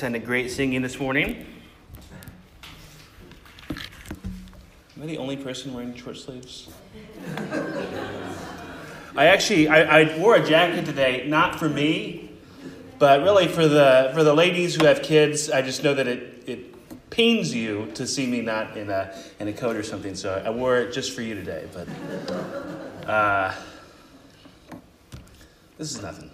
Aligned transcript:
and 0.00 0.16
a 0.16 0.18
great 0.18 0.50
singing 0.50 0.80
this 0.80 0.98
morning. 0.98 1.44
Am 3.68 5.02
I 5.02 5.06
the 5.06 5.18
only 5.18 5.36
person 5.36 5.74
wearing 5.74 5.94
short 5.94 6.16
sleeves? 6.16 6.70
I 9.14 9.26
actually 9.26 9.68
I, 9.68 10.00
I, 10.00 10.18
wore 10.18 10.34
a 10.36 10.44
jacket 10.44 10.86
today, 10.86 11.26
not 11.28 11.58
for 11.58 11.68
me, 11.68 12.30
but 12.98 13.20
really 13.20 13.46
for 13.46 13.68
the 13.68 14.10
for 14.14 14.24
the 14.24 14.32
ladies 14.32 14.74
who 14.74 14.86
have 14.86 15.02
kids. 15.02 15.50
I 15.50 15.60
just 15.60 15.84
know 15.84 15.92
that 15.92 16.08
it 16.08 16.42
it 16.46 17.10
pains 17.10 17.54
you 17.54 17.92
to 17.94 18.06
see 18.06 18.26
me 18.26 18.40
not 18.40 18.78
in 18.78 18.88
a 18.88 19.14
in 19.40 19.48
a 19.48 19.52
coat 19.52 19.76
or 19.76 19.82
something, 19.82 20.14
so 20.14 20.42
I 20.44 20.48
wore 20.48 20.78
it 20.78 20.94
just 20.94 21.12
for 21.12 21.20
you 21.20 21.34
today. 21.34 21.68
But 21.70 23.08
uh, 23.08 23.54
this 25.76 25.94
is 25.94 26.02
nothing. 26.02 26.31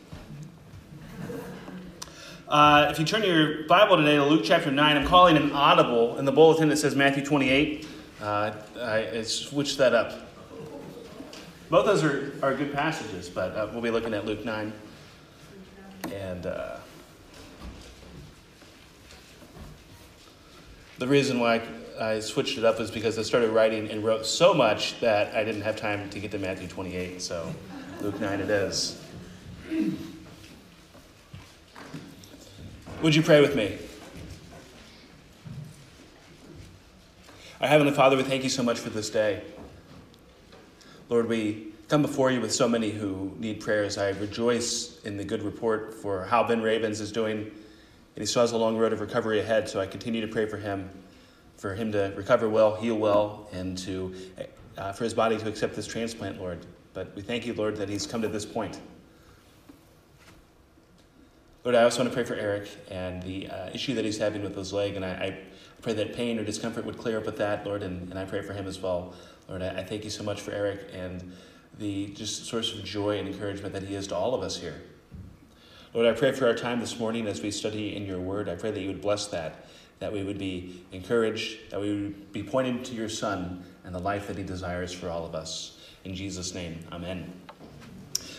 Uh, 2.49 2.89
if 2.91 2.99
you 2.99 3.05
turn 3.05 3.23
your 3.23 3.65
Bible 3.65 3.99
today 3.99 4.17
to 4.17 4.25
Luke 4.25 4.41
chapter 4.43 4.71
9, 4.71 4.97
I'm 4.97 5.07
calling 5.07 5.37
an 5.37 5.52
audible. 5.52 6.16
In 6.16 6.25
the 6.25 6.33
bulletin, 6.33 6.71
that 6.71 6.79
says 6.79 6.97
Matthew 6.97 7.23
28. 7.23 7.87
Uh, 8.23 8.52
I, 8.80 9.21
switched 9.21 9.77
that 9.77 9.95
up. 9.95 10.15
Both 11.69 11.84
those 11.84 12.02
are, 12.02 12.33
are 12.43 12.55
good 12.55 12.73
passages, 12.73 13.29
but 13.29 13.55
uh, 13.55 13.69
we'll 13.71 13.83
be 13.83 13.91
looking 13.91 14.15
at 14.15 14.24
Luke 14.24 14.47
9. 14.47 14.73
And 16.11 16.47
uh, 16.47 16.79
the 20.96 21.07
reason 21.07 21.41
why 21.41 21.60
I 22.01 22.21
switched 22.21 22.57
it 22.57 22.65
up 22.65 22.80
is 22.80 22.91
because 22.91 23.19
I 23.19 23.23
started 23.23 23.51
writing 23.51 23.91
and 23.91 24.02
wrote 24.02 24.24
so 24.24 24.55
much 24.55 24.99
that 25.01 25.35
I 25.35 25.45
didn't 25.45 25.62
have 25.62 25.77
time 25.77 26.09
to 26.09 26.19
get 26.19 26.30
to 26.30 26.38
Matthew 26.38 26.66
28. 26.66 27.21
So 27.21 27.55
Luke 28.01 28.19
9 28.19 28.41
it 28.41 28.49
is. 28.49 29.05
Would 33.01 33.15
you 33.15 33.23
pray 33.23 33.41
with 33.41 33.55
me? 33.55 33.79
Our 37.60 37.68
Heavenly 37.68 37.93
Father, 37.93 38.16
we 38.16 38.24
thank 38.24 38.43
you 38.43 38.49
so 38.49 38.65
much 38.65 38.80
for 38.80 38.91
this 38.91 39.09
day. 39.09 39.45
Lord, 41.09 41.29
we 41.29 41.69
come 41.87 42.02
before 42.02 42.32
you 42.32 42.41
with 42.41 42.52
so 42.52 42.69
many 42.69 42.91
who 42.91 43.37
need 43.38 43.60
prayers. 43.60 43.99
I 43.99 44.09
rejoice 44.09 45.01
in 45.04 45.16
the 45.16 45.23
good 45.23 45.45
report 45.45 45.95
for 45.95 46.24
how 46.24 46.43
Ben 46.43 46.60
Ravens 46.60 47.01
is 47.01 47.13
doing, 47.13 47.38
and 47.43 47.52
he 48.16 48.26
still 48.26 48.43
has 48.43 48.51
a 48.51 48.57
long 48.57 48.76
road 48.76 48.93
of 48.93 49.01
recovery 49.01 49.38
ahead, 49.38 49.69
so 49.69 49.79
I 49.79 49.87
continue 49.87 50.21
to 50.21 50.29
pray 50.29 50.46
for 50.46 50.57
him, 50.57 50.91
for 51.57 51.76
him 51.76 51.93
to 51.93 52.13
recover 52.16 52.49
well, 52.49 52.74
heal 52.74 52.96
well, 52.96 53.49
and 53.52 53.79
to, 53.79 54.13
uh, 54.76 54.93
for 54.93 55.04
his 55.04 55.15
body 55.15 55.38
to 55.38 55.49
accept 55.49 55.76
this 55.76 55.87
transplant, 55.87 56.41
Lord. 56.41 56.66
But 56.95 57.15
we 57.15 57.23
thank 57.23 57.46
you, 57.46 57.54
Lord, 57.54 57.76
that 57.76 57.88
he's 57.88 58.09
come 58.09 58.23
to 58.23 58.29
this 58.29 58.45
point. 58.45 58.80
Lord, 61.69 61.77
I 61.77 61.83
also 61.83 62.01
want 62.01 62.11
to 62.11 62.15
pray 62.15 62.24
for 62.24 62.33
Eric 62.35 62.66
and 62.91 63.23
the 63.23 63.47
uh, 63.47 63.69
issue 63.74 63.93
that 63.97 64.05
he's 64.06 64.16
having 64.16 64.43
with 64.43 64.56
his 64.56 64.72
leg, 64.72 64.97
and 64.97 65.05
I, 65.05 65.11
I, 65.11 65.38
pray 65.83 65.93
that 65.93 66.15
pain 66.15 66.38
or 66.38 66.43
discomfort 66.43 66.87
would 66.87 66.97
clear 66.97 67.19
up 67.19 67.27
with 67.27 67.37
that, 67.37 67.66
Lord, 67.66 67.83
and, 67.83 68.09
and 68.09 68.19
I 68.19 68.25
pray 68.25 68.41
for 68.41 68.55
him 68.55 68.66
as 68.66 68.81
well. 68.81 69.12
Lord, 69.50 69.60
I, 69.60 69.81
I 69.81 69.84
thank 69.84 70.03
you 70.03 70.09
so 70.09 70.22
much 70.22 70.41
for 70.41 70.50
Eric 70.50 70.88
and 70.94 71.31
the 71.78 72.06
just 72.15 72.47
source 72.47 72.72
of 72.72 72.83
joy 72.84 73.19
and 73.19 73.28
encouragement 73.28 73.75
that 73.75 73.83
he 73.83 73.94
is 73.94 74.06
to 74.06 74.16
all 74.16 74.34
of 74.34 74.41
us 74.41 74.56
here. 74.56 74.81
Lord, 75.93 76.06
I 76.06 76.19
pray 76.19 76.33
for 76.33 76.47
our 76.47 76.55
time 76.55 76.81
this 76.81 76.99
morning 76.99 77.27
as 77.27 77.43
we 77.43 77.50
study 77.50 77.94
in 77.94 78.06
your 78.06 78.19
word. 78.19 78.49
I 78.49 78.55
pray 78.55 78.71
that 78.71 78.81
you 78.81 78.87
would 78.87 79.03
bless 79.03 79.27
that, 79.27 79.66
that 79.99 80.10
we 80.10 80.25
would 80.25 80.38
be 80.38 80.87
encouraged, 80.91 81.71
that 81.71 81.82
we 81.82 81.91
would 81.91 82.32
be 82.32 82.43
pointed 82.43 82.82
to 82.87 82.94
your 82.94 83.10
Son 83.10 83.62
and 83.84 83.94
the 83.94 84.00
life 84.00 84.27
that 84.28 84.38
he 84.38 84.43
desires 84.43 84.94
for 84.94 85.10
all 85.10 85.27
of 85.27 85.34
us. 85.34 85.78
In 86.06 86.15
Jesus' 86.15 86.55
name, 86.55 86.78
amen. 86.91 87.31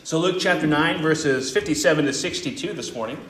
So, 0.09 0.17
Luke 0.17 0.38
chapter 0.39 0.65
9, 0.65 1.03
verses 1.03 1.52
57 1.52 2.05
to 2.05 2.13
62 2.13 2.73
this 2.73 2.95
morning. 2.95 3.23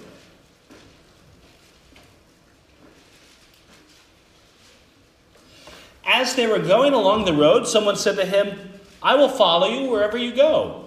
As 6.05 6.35
they 6.35 6.47
were 6.47 6.59
going 6.59 6.93
along 6.93 7.25
the 7.25 7.33
road, 7.33 7.67
someone 7.67 7.97
said 7.97 8.15
to 8.15 8.25
him, 8.25 8.57
I 9.03 9.15
will 9.15 9.27
follow 9.27 9.67
you 9.67 9.89
wherever 9.89 10.17
you 10.17 10.33
go. 10.33 10.85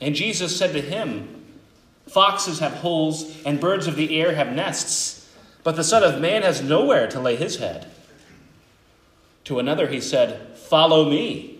And 0.00 0.14
Jesus 0.14 0.56
said 0.56 0.72
to 0.72 0.80
him, 0.80 1.44
Foxes 2.08 2.60
have 2.60 2.72
holes, 2.72 3.36
and 3.44 3.60
birds 3.60 3.86
of 3.86 3.96
the 3.96 4.18
air 4.18 4.34
have 4.34 4.54
nests, 4.54 5.30
but 5.62 5.76
the 5.76 5.84
Son 5.84 6.02
of 6.02 6.22
Man 6.22 6.40
has 6.40 6.62
nowhere 6.62 7.06
to 7.08 7.20
lay 7.20 7.36
his 7.36 7.56
head. 7.56 7.86
To 9.44 9.58
another 9.58 9.88
he 9.88 10.00
said, 10.00 10.56
Follow 10.56 11.10
me. 11.10 11.59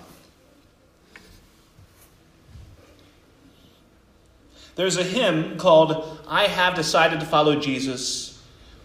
There's 4.75 4.97
a 4.97 5.03
hymn 5.03 5.57
called 5.57 6.19
I 6.27 6.47
Have 6.47 6.75
Decided 6.75 7.19
to 7.19 7.25
Follow 7.25 7.59
Jesus, 7.59 8.41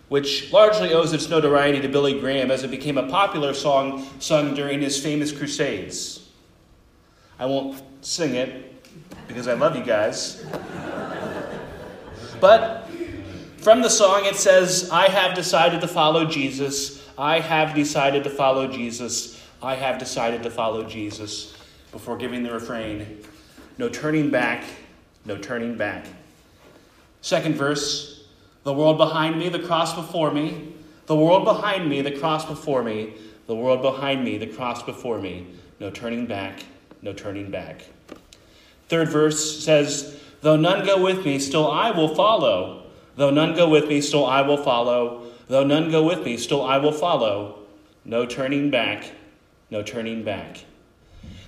which 0.09 0.53
largely 0.53 0.93
owes 0.93 1.13
its 1.13 1.29
notoriety 1.29 1.81
to 1.81 1.89
Billy 1.89 2.19
Graham 2.19 2.51
as 2.51 2.65
it 2.65 2.71
became 2.71 2.99
a 2.99 3.09
popular 3.09 3.55
song 3.55 4.07
sung 4.19 4.55
during 4.55 4.81
his 4.81 5.01
famous 5.01 5.31
crusades. 5.31 6.29
I 7.39 7.47
won't 7.47 7.81
sing 8.01 8.35
it 8.35 8.85
because 9.29 9.47
I 9.47 9.55
love 9.55 9.77
you 9.77 9.85
guys. 9.85 10.45
but 12.41 12.89
from 13.59 13.83
the 13.83 13.91
song, 13.91 14.25
it 14.25 14.37
says, 14.37 14.91
I 14.91 15.09
have 15.09 15.35
decided 15.35 15.81
to 15.83 15.89
follow 15.89 16.25
Jesus. 16.25 17.09
I 17.19 17.41
have 17.41 17.75
decided 17.75 18.25
to 18.25 18.31
follow 18.31 18.67
Jesus. 18.69 19.43
I 19.63 19.75
have 19.75 19.99
decided 19.99 20.43
to 20.43 20.51
follow 20.51 20.85
Jesus. 20.85 21.55
Before 21.93 22.17
giving 22.17 22.43
the 22.43 22.53
refrain, 22.53 23.23
no 23.79 23.89
turning 23.89 24.31
back 24.31 24.65
no 25.27 25.37
turning 25.37 25.77
back. 25.77 26.07
Second 27.21 27.55
verse 27.55 28.17
the 28.65 28.73
world 28.73 28.99
behind 28.99 29.39
me, 29.39 29.49
the 29.49 29.61
cross 29.61 29.95
before 29.95 30.33
me, 30.33 30.73
the 31.07 31.15
world 31.15 31.45
behind 31.45 31.89
me, 31.89 32.03
the 32.03 32.11
cross 32.11 32.45
before 32.45 32.83
me, 32.83 33.15
the 33.47 33.55
world 33.55 33.81
behind 33.81 34.25
me, 34.25 34.39
the 34.39 34.47
cross 34.49 34.83
before 34.83 35.21
me, 35.21 35.47
no 35.79 35.89
turning 35.89 36.27
back, 36.27 36.65
no 37.01 37.13
turning 37.13 37.49
back. 37.49 37.83
Third 38.89 39.09
verse 39.09 39.65
says, 39.65 40.21
Though 40.41 40.57
none 40.57 40.85
go 40.85 41.01
with 41.01 41.25
me, 41.25 41.39
still 41.39 41.71
I 41.71 41.93
will 41.93 42.13
follow. 42.15 42.87
Though 43.15 43.31
none 43.31 43.55
go 43.55 43.69
with 43.69 43.89
me, 43.89 44.01
still 44.01 44.27
I 44.27 44.43
will 44.43 44.57
follow. 44.57 45.29
Though 45.47 45.65
none 45.65 45.91
go 45.91 46.05
with 46.05 46.25
me, 46.25 46.37
still 46.37 46.65
I 46.65 46.79
will 46.79 46.93
follow. 46.93 47.61
No 48.05 48.27
turning 48.27 48.71
back, 48.71 49.05
no 49.71 49.83
turning 49.83 50.25
back. 50.25 50.65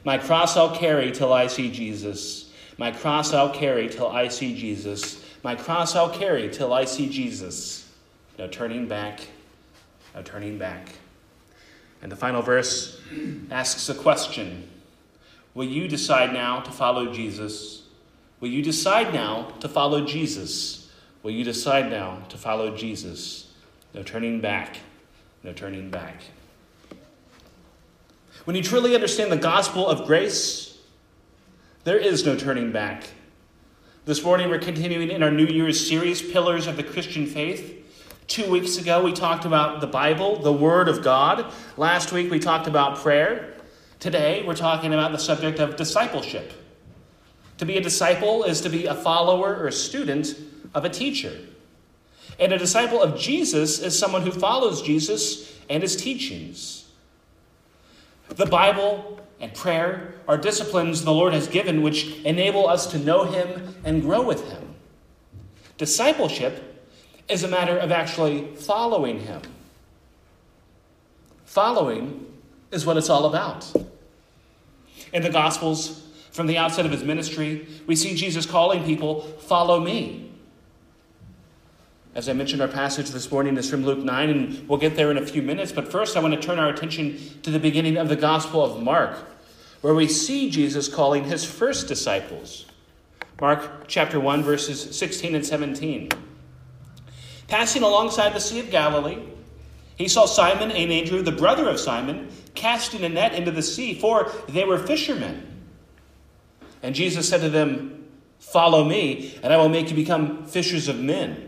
My 0.05 0.19
cross 0.19 0.57
I'll 0.57 0.77
carry 0.77 1.11
till 1.11 1.33
I 1.33 1.49
see 1.49 1.71
Jesus. 1.71 2.48
My 2.79 2.93
cross 2.93 3.35
I'll 3.35 3.51
carry 3.51 3.89
till 3.89 4.09
I 4.09 4.29
see 4.29 4.55
Jesus. 4.55 5.23
My 5.43 5.57
cross 5.57 5.95
I'll 5.95 6.11
carry 6.11 6.49
till 6.49 6.73
I 6.73 6.85
see 6.85 7.09
Jesus. 7.09 7.93
No 8.39 8.47
turning 8.47 8.87
back, 8.87 9.21
no 10.15 10.23
turning 10.23 10.59
back. 10.59 10.89
And 12.01 12.11
the 12.11 12.17
final 12.17 12.41
verse 12.41 13.01
asks 13.51 13.89
a 13.89 13.95
question 13.95 14.69
Will 15.55 15.67
you 15.67 15.89
decide 15.89 16.33
now 16.33 16.61
to 16.61 16.71
follow 16.71 17.13
Jesus? 17.13 17.83
Will 18.41 18.49
you 18.49 18.63
decide 18.63 19.13
now 19.13 19.51
to 19.59 19.69
follow 19.69 20.05
Jesus? 20.05 20.89
Will 21.25 21.33
you 21.33 21.43
decide 21.43 21.91
now 21.91 22.23
to 22.29 22.37
follow 22.37 22.77
Jesus? 22.77 23.53
No 23.93 24.05
turning 24.05 24.41
back, 24.41 24.77
no 25.43 25.53
turning 25.53 25.91
back. 25.91 26.23
When 28.45 28.55
you 28.55 28.63
truly 28.63 28.95
understand 28.95 29.33
the 29.33 29.37
gospel 29.37 29.87
of 29.87 30.07
grace, 30.07 30.68
there 31.89 31.97
is 31.97 32.27
no 32.27 32.37
turning 32.37 32.71
back. 32.71 33.05
This 34.05 34.23
morning, 34.23 34.51
we're 34.51 34.59
continuing 34.59 35.09
in 35.09 35.23
our 35.23 35.31
New 35.31 35.47
Year's 35.47 35.89
series, 35.89 36.21
Pillars 36.21 36.67
of 36.67 36.77
the 36.77 36.83
Christian 36.83 37.25
Faith. 37.25 37.83
Two 38.27 38.51
weeks 38.51 38.77
ago, 38.77 39.03
we 39.03 39.11
talked 39.11 39.47
about 39.47 39.81
the 39.81 39.87
Bible, 39.87 40.39
the 40.39 40.53
Word 40.53 40.91
of 40.91 41.03
God. 41.03 41.51
Last 41.79 42.13
week, 42.13 42.31
we 42.31 42.41
talked 42.41 42.67
about 42.67 42.99
prayer. 42.99 43.55
Today, 44.01 44.45
we're 44.47 44.55
talking 44.55 44.93
about 44.93 45.13
the 45.13 45.19
subject 45.19 45.61
of 45.61 45.77
discipleship. 45.77 46.53
To 47.57 47.65
be 47.65 47.79
a 47.79 47.81
disciple 47.81 48.45
is 48.45 48.61
to 48.61 48.69
be 48.69 48.85
a 48.85 48.95
follower 48.95 49.57
or 49.57 49.69
a 49.69 49.73
student 49.73 50.37
of 50.75 50.85
a 50.85 50.91
teacher. 50.91 51.39
And 52.39 52.53
a 52.53 52.59
disciple 52.59 53.01
of 53.01 53.19
Jesus 53.19 53.79
is 53.79 53.99
someone 53.99 54.21
who 54.21 54.31
follows 54.31 54.83
Jesus 54.83 55.59
and 55.71 55.83
his 55.83 55.97
teachings. 55.97 56.87
The 58.29 58.45
Bible 58.45 59.19
and 59.41 59.55
prayer 59.55 60.15
are 60.27 60.37
disciplines 60.37 61.05
the 61.05 61.13
Lord 61.13 61.33
has 61.33 61.49
given 61.49 61.83
which 61.83 62.17
enable 62.25 62.69
us 62.69 62.87
to 62.89 62.99
know 62.99 63.25
Him 63.25 63.75
and 63.85 64.03
grow 64.03 64.23
with 64.23 64.49
Him. 64.51 64.75
Discipleship 65.79 66.69
is 67.29 67.45
a 67.45 67.49
matter 67.49 67.79
of 67.79 67.93
actually 67.93 68.47
following 68.57 69.21
him. 69.21 69.43
Following 71.45 72.27
is 72.73 72.85
what 72.85 72.97
it's 72.97 73.09
all 73.09 73.27
about. 73.27 73.73
In 75.13 75.23
the 75.23 75.31
Gospels, 75.31 76.05
from 76.33 76.47
the 76.47 76.59
outset 76.59 76.85
of 76.85 76.93
his 76.93 77.03
ministry, 77.03 77.67
we 77.87 77.97
see 77.97 78.15
Jesus 78.15 78.47
calling 78.47 78.85
people, 78.85 79.23
Follow 79.23 79.81
me. 79.81 80.28
As 82.19 82.29
I 82.29 82.33
mentioned, 82.33 82.61
our 82.61 82.67
passage 82.67 83.11
this 83.11 83.31
morning 83.31 83.57
is 83.59 83.71
from 83.71 83.85
Luke 83.85 84.01
9, 84.01 84.29
and 84.29 84.69
we'll 84.69 84.81
get 84.81 84.97
there 84.97 85.13
in 85.13 85.19
a 85.19 85.25
few 85.25 85.41
minutes. 85.41 85.71
But 85.71 85.93
first, 85.93 86.17
I 86.17 86.21
want 86.21 86.35
to 86.35 86.41
turn 86.41 86.59
our 86.59 86.69
attention 86.69 87.17
to 87.45 87.53
the 87.53 87.61
beginning 87.61 87.97
of 87.97 88.09
the 88.09 88.17
Gospel 88.17 88.65
of 88.65 88.83
Mark, 88.83 89.17
where 89.83 89.95
we 89.95 90.09
see 90.09 90.51
Jesus 90.51 90.93
calling 90.93 91.23
his 91.23 91.45
first 91.45 91.87
disciples. 91.87 92.67
Mark 93.41 93.85
chapter 93.87 94.19
1, 94.19 94.43
verses 94.43 94.99
16 94.99 95.37
and 95.37 95.47
17. 95.47 96.09
Passing 97.47 97.85
alongside 97.85 98.35
the 98.35 98.41
Sea 98.41 98.59
of 98.59 98.71
Galilee, 98.73 99.23
he 99.95 100.09
saw 100.09 100.27
Simon 100.27 100.73
and 100.73 100.91
Andrew, 100.91 101.23
the 101.23 101.31
brother 101.31 101.69
of 101.69 101.79
Simon, 101.79 102.33
casting 102.57 103.05
a 103.05 103.09
net 103.09 103.33
into 103.33 103.53
the 103.53 103.63
sea, 103.63 103.95
for 103.95 104.33
they 104.49 104.65
were 104.65 104.79
fishermen. 104.79 105.47
And 106.83 106.97
Jesus 106.97 107.29
said 107.29 107.43
to 107.43 107.49
them, 107.49 108.09
Follow 108.41 108.83
me, 108.83 109.39
and 109.41 109.53
I 109.53 109.57
will 109.57 109.69
make 109.69 109.89
you 109.89 109.95
become 109.95 110.47
fishers 110.47 110.89
of 110.89 110.99
men. 110.99 111.48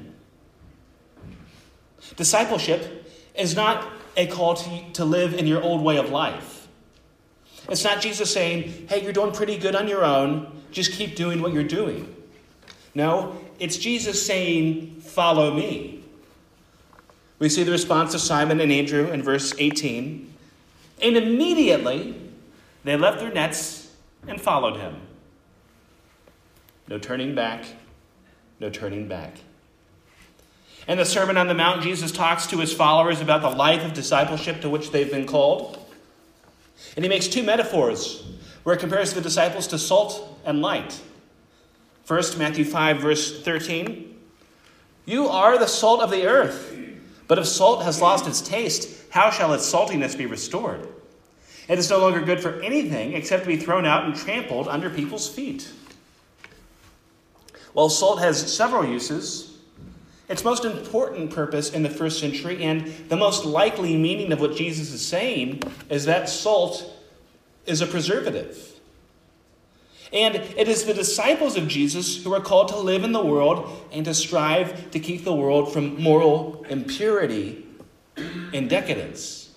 Discipleship 2.17 3.11
is 3.35 3.55
not 3.55 3.89
a 4.17 4.27
call 4.27 4.55
to, 4.55 4.93
to 4.93 5.05
live 5.05 5.35
in 5.35 5.47
your 5.47 5.63
old 5.63 5.83
way 5.83 5.97
of 5.97 6.11
life. 6.11 6.69
It's 7.69 7.85
not 7.85 8.01
Jesus 8.01 8.33
saying, 8.33 8.89
Hey, 8.89 9.03
you're 9.03 9.13
doing 9.13 9.33
pretty 9.33 9.57
good 9.57 9.75
on 9.75 9.89
your 9.89 10.05
own, 10.05 10.63
just 10.73 10.93
keep 10.93 11.17
doing 11.17 11.41
what 11.41 11.53
you're 11.53 11.63
doing. 11.65 12.15
No, 12.95 13.39
it's 13.59 13.77
Jesus 13.77 14.25
saying, 14.25 15.01
Follow 15.01 15.55
me. 15.55 16.03
We 17.39 17.49
see 17.49 17.63
the 17.63 17.71
response 17.71 18.15
of 18.15 18.21
Simon 18.21 18.61
and 18.61 18.71
Andrew 18.71 19.11
in 19.11 19.23
verse 19.23 19.55
18. 19.59 20.33
And 21.03 21.17
immediately 21.17 22.21
they 22.85 22.97
left 22.97 23.21
their 23.21 23.33
nets 23.33 23.91
and 24.27 24.41
followed 24.41 24.77
him. 24.77 24.97
No 26.89 26.99
turning 26.99 27.35
back, 27.35 27.65
no 28.59 28.69
turning 28.69 29.09
back. 29.09 29.39
In 30.91 30.99
the 30.99 31.05
Sermon 31.05 31.37
on 31.37 31.47
the 31.47 31.55
Mount, 31.55 31.85
Jesus 31.85 32.11
talks 32.11 32.49
to 32.49 32.59
his 32.59 32.73
followers 32.73 33.21
about 33.21 33.43
the 33.43 33.51
life 33.51 33.85
of 33.85 33.93
discipleship 33.93 34.61
to 34.63 34.69
which 34.69 34.91
they've 34.91 35.09
been 35.09 35.25
called. 35.25 35.79
And 36.97 37.05
he 37.05 37.09
makes 37.09 37.29
two 37.29 37.45
metaphors 37.45 38.25
where 38.65 38.75
he 38.75 38.81
compares 38.81 39.13
the 39.13 39.21
disciples 39.21 39.69
to 39.69 39.79
salt 39.79 40.37
and 40.45 40.61
light. 40.61 41.01
First, 42.03 42.39
Matthew 42.39 42.65
5, 42.65 42.99
verse 42.99 43.41
13. 43.41 44.19
You 45.07 45.29
are 45.29 45.59
the 45.59 45.69
salt 45.69 46.01
of 46.01 46.11
the 46.11 46.27
earth, 46.27 46.77
but 47.29 47.39
if 47.39 47.47
salt 47.47 47.85
has 47.85 48.03
lost 48.03 48.27
its 48.27 48.41
taste, 48.41 49.01
how 49.11 49.31
shall 49.31 49.55
its 49.55 49.73
saltiness 49.73 50.19
be 50.19 50.27
restored? 50.27 50.89
It 51.69 51.79
is 51.79 51.89
no 51.89 52.01
longer 52.01 52.21
good 52.21 52.41
for 52.41 52.61
anything 52.63 53.13
except 53.13 53.45
to 53.45 53.49
be 53.49 53.59
thrown 53.59 53.87
out 53.87 54.07
and 54.07 54.17
trampled 54.17 54.67
under 54.67 54.91
people's 54.91 55.33
feet. 55.33 55.71
While 57.75 57.91
salt 57.91 58.19
has 58.19 58.53
several 58.53 58.85
uses, 58.85 59.50
its 60.31 60.45
most 60.45 60.65
important 60.65 61.33
purpose 61.33 61.73
in 61.73 61.83
the 61.83 61.91
first 61.91 62.21
century 62.21 62.63
and 62.63 62.87
the 63.09 63.17
most 63.17 63.45
likely 63.45 63.97
meaning 63.97 64.33
of 64.33 64.41
what 64.41 64.55
Jesus 64.55 64.93
is 64.93 65.05
saying 65.05 65.61
is 65.91 66.05
that 66.05 66.29
salt 66.29 66.89
is 67.67 67.81
a 67.81 67.87
preservative. 67.87 68.81
And 70.13 70.37
it 70.37 70.69
is 70.69 70.85
the 70.85 70.95
disciples 70.95 71.57
of 71.57 71.67
Jesus 71.67 72.23
who 72.23 72.33
are 72.33 72.41
called 72.41 72.69
to 72.69 72.79
live 72.79 73.03
in 73.03 73.11
the 73.11 73.25
world 73.25 73.89
and 73.93 74.05
to 74.05 74.15
strive 74.15 74.93
to 74.93 75.01
keep 75.01 75.25
the 75.25 75.35
world 75.35 75.73
from 75.73 76.01
moral 76.01 76.65
impurity 76.69 77.67
and 78.17 78.71
decadence. 78.71 79.53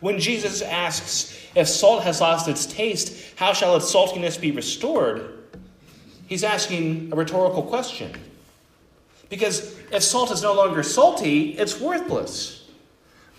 When 0.00 0.18
Jesus 0.18 0.60
asks, 0.60 1.38
if 1.54 1.68
salt 1.68 2.02
has 2.02 2.20
lost 2.20 2.48
its 2.48 2.66
taste, 2.66 3.34
how 3.36 3.54
shall 3.54 3.76
its 3.76 3.90
saltiness 3.90 4.38
be 4.38 4.50
restored? 4.50 5.38
He's 6.26 6.44
asking 6.44 7.10
a 7.12 7.16
rhetorical 7.16 7.62
question. 7.62 8.12
Because 9.32 9.74
if 9.90 10.02
salt 10.02 10.30
is 10.30 10.42
no 10.42 10.52
longer 10.52 10.82
salty, 10.82 11.52
it's 11.58 11.80
worthless. 11.80 12.68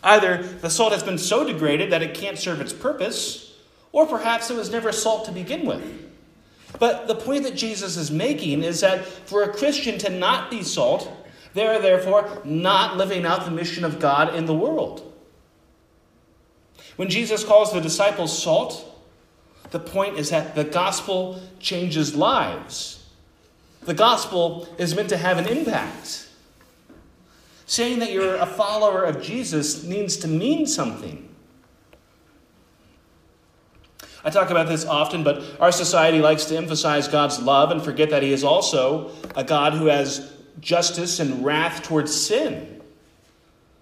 Either 0.01 0.41
the 0.41 0.71
salt 0.71 0.91
has 0.91 1.03
been 1.03 1.19
so 1.19 1.45
degraded 1.45 1.91
that 1.91 2.01
it 2.01 2.15
can't 2.15 2.39
serve 2.39 2.61
its 2.61 2.73
purpose, 2.73 3.53
or 3.91 4.07
perhaps 4.07 4.49
it 4.49 4.57
was 4.57 4.71
never 4.71 4.91
salt 4.91 5.25
to 5.25 5.31
begin 5.31 5.67
with. 5.67 5.83
But 6.79 7.05
the 7.07 7.13
point 7.13 7.43
that 7.43 7.55
Jesus 7.55 7.95
is 7.95 8.09
making 8.09 8.63
is 8.63 8.79
that 8.79 9.05
for 9.05 9.43
a 9.43 9.53
Christian 9.53 9.99
to 9.99 10.09
not 10.09 10.49
be 10.49 10.63
salt, 10.63 11.15
they 11.53 11.67
are 11.67 11.79
therefore 11.79 12.41
not 12.43 12.97
living 12.97 13.23
out 13.23 13.45
the 13.45 13.51
mission 13.51 13.85
of 13.85 13.99
God 13.99 14.33
in 14.33 14.47
the 14.47 14.55
world. 14.55 15.13
When 16.95 17.07
Jesus 17.07 17.43
calls 17.43 17.71
the 17.71 17.79
disciples 17.79 18.35
salt, 18.35 18.83
the 19.69 19.79
point 19.79 20.17
is 20.17 20.31
that 20.31 20.55
the 20.55 20.63
gospel 20.63 21.39
changes 21.59 22.15
lives. 22.15 23.02
The 23.85 23.93
gospel 23.93 24.67
is 24.77 24.95
meant 24.95 25.09
to 25.09 25.17
have 25.17 25.37
an 25.37 25.47
impact. 25.47 26.29
Saying 27.65 27.99
that 27.99 28.11
you're 28.11 28.35
a 28.35 28.45
follower 28.45 29.03
of 29.03 29.21
Jesus 29.21 29.83
needs 29.83 30.17
to 30.17 30.27
mean 30.27 30.67
something. 30.67 31.29
I 34.25 34.29
talk 34.29 34.49
about 34.49 34.67
this 34.69 34.85
often, 34.85 35.23
but 35.23 35.43
our 35.59 35.71
society 35.71 36.19
likes 36.19 36.45
to 36.45 36.55
emphasize 36.55 37.07
God's 37.09 37.41
love 37.41 37.71
and 37.71 37.83
forget 37.83 38.09
that 38.11 38.23
He 38.23 38.31
is 38.31 38.43
also 38.43 39.11
a 39.35 39.43
God 39.43 39.73
who 39.73 39.87
has 39.87 40.31
justice 40.61 41.19
and 41.19 41.43
wrath 41.43 41.83
towards 41.83 42.13
sin. 42.13 42.81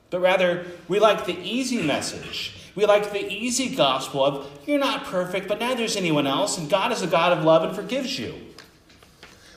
But 0.10 0.20
rather, 0.20 0.66
we 0.88 1.00
like 1.00 1.26
the 1.26 1.38
easy 1.40 1.82
message. 1.82 2.56
We 2.76 2.86
like 2.86 3.12
the 3.12 3.32
easy 3.32 3.76
gospel 3.76 4.24
of 4.24 4.62
you're 4.66 4.80
not 4.80 5.04
perfect, 5.06 5.48
but 5.48 5.60
neither 5.60 5.84
is 5.84 5.96
anyone 5.96 6.26
else, 6.26 6.58
and 6.58 6.70
God 6.70 6.92
is 6.92 7.02
a 7.02 7.08
God 7.08 7.38
of 7.38 7.44
love 7.44 7.64
and 7.64 7.76
forgives 7.76 8.18
you. 8.18 8.34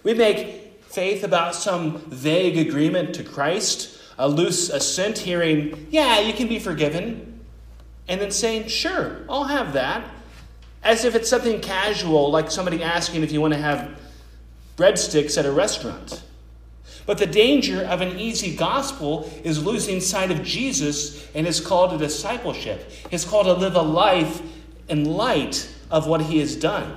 We 0.05 0.15
make 0.15 0.85
faith 0.85 1.25
about 1.25 1.55
some 1.55 1.99
vague 2.03 2.57
agreement 2.57 3.15
to 3.17 3.25
Christ, 3.25 3.99
a 4.17 4.29
loose 4.29 4.71
assent, 4.71 5.19
hearing, 5.19 5.89
yeah, 5.91 6.21
you 6.21 6.33
can 6.33 6.47
be 6.47 6.61
forgiven, 6.61 7.41
and 8.07 8.21
then 8.21 8.31
saying, 8.31 8.69
sure, 8.69 9.23
I'll 9.29 9.45
have 9.45 9.73
that 9.73 10.09
as 10.85 11.05
if 11.05 11.15
it's 11.15 11.29
something 11.29 11.61
casual, 11.61 12.31
like 12.31 12.51
somebody 12.51 12.83
asking 12.83 13.23
if 13.23 13.33
you 13.33 13.41
want 13.41 13.55
to 13.55 13.59
have 13.59 13.99
breadsticks 14.77 15.39
at 15.39 15.47
a 15.47 15.51
restaurant. 15.51 16.23
But 17.07 17.19
the 17.19 17.27
danger 17.27 17.83
of 17.83 18.01
an 18.01 18.19
easy 18.19 18.55
gospel 18.55 19.31
is 19.43 19.65
losing 19.65 20.01
sight 20.01 20.31
of 20.31 20.43
Jesus 20.43 21.27
and 21.35 21.47
his 21.47 21.61
call 21.61 21.91
to 21.91 21.99
discipleship, 21.99 22.91
his 23.11 23.25
call 23.25 23.45
to 23.45 23.53
live 23.55 23.75
a 23.75 23.83
life 23.83 24.43
in 24.89 25.05
light 25.05 25.69
of 25.91 26.07
what 26.07 26.21
he 26.23 26.39
has 26.39 26.55
done. 26.55 26.97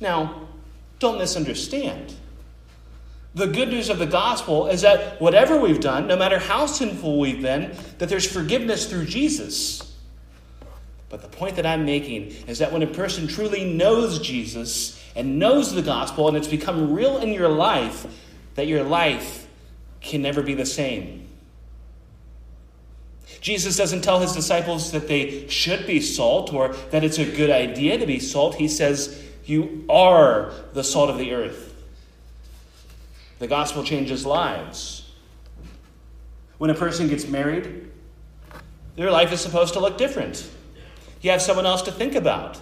Now, 0.00 0.47
don't 0.98 1.18
misunderstand. 1.18 2.14
The 3.34 3.46
good 3.46 3.68
news 3.68 3.88
of 3.88 3.98
the 3.98 4.06
gospel 4.06 4.66
is 4.66 4.80
that 4.82 5.20
whatever 5.20 5.60
we've 5.60 5.80
done, 5.80 6.06
no 6.06 6.16
matter 6.16 6.38
how 6.38 6.66
sinful 6.66 7.20
we've 7.20 7.42
been, 7.42 7.76
that 7.98 8.08
there's 8.08 8.26
forgiveness 8.26 8.86
through 8.86 9.04
Jesus. 9.04 9.96
But 11.08 11.22
the 11.22 11.28
point 11.28 11.56
that 11.56 11.66
I'm 11.66 11.84
making 11.84 12.32
is 12.46 12.58
that 12.58 12.72
when 12.72 12.82
a 12.82 12.86
person 12.86 13.28
truly 13.28 13.64
knows 13.64 14.18
Jesus 14.18 15.02
and 15.14 15.38
knows 15.38 15.74
the 15.74 15.82
gospel 15.82 16.28
and 16.28 16.36
it's 16.36 16.48
become 16.48 16.92
real 16.92 17.18
in 17.18 17.32
your 17.32 17.48
life, 17.48 18.06
that 18.56 18.66
your 18.66 18.82
life 18.82 19.46
can 20.00 20.22
never 20.22 20.42
be 20.42 20.54
the 20.54 20.66
same. 20.66 21.28
Jesus 23.40 23.76
doesn't 23.76 24.02
tell 24.02 24.20
his 24.20 24.32
disciples 24.32 24.90
that 24.92 25.06
they 25.06 25.46
should 25.48 25.86
be 25.86 26.00
salt 26.00 26.52
or 26.52 26.70
that 26.90 27.04
it's 27.04 27.18
a 27.18 27.24
good 27.24 27.50
idea 27.50 27.98
to 27.98 28.06
be 28.06 28.18
salt. 28.18 28.56
He 28.56 28.68
says, 28.68 29.22
You 29.48 29.86
are 29.88 30.52
the 30.74 30.84
salt 30.84 31.08
of 31.08 31.16
the 31.16 31.32
earth. 31.32 31.74
The 33.38 33.46
gospel 33.46 33.82
changes 33.82 34.26
lives. 34.26 35.10
When 36.58 36.68
a 36.68 36.74
person 36.74 37.08
gets 37.08 37.26
married, 37.26 37.90
their 38.96 39.10
life 39.10 39.32
is 39.32 39.40
supposed 39.40 39.72
to 39.72 39.80
look 39.80 39.96
different. 39.96 40.50
You 41.22 41.30
have 41.30 41.40
someone 41.40 41.64
else 41.64 41.80
to 41.82 41.92
think 41.92 42.14
about. 42.14 42.60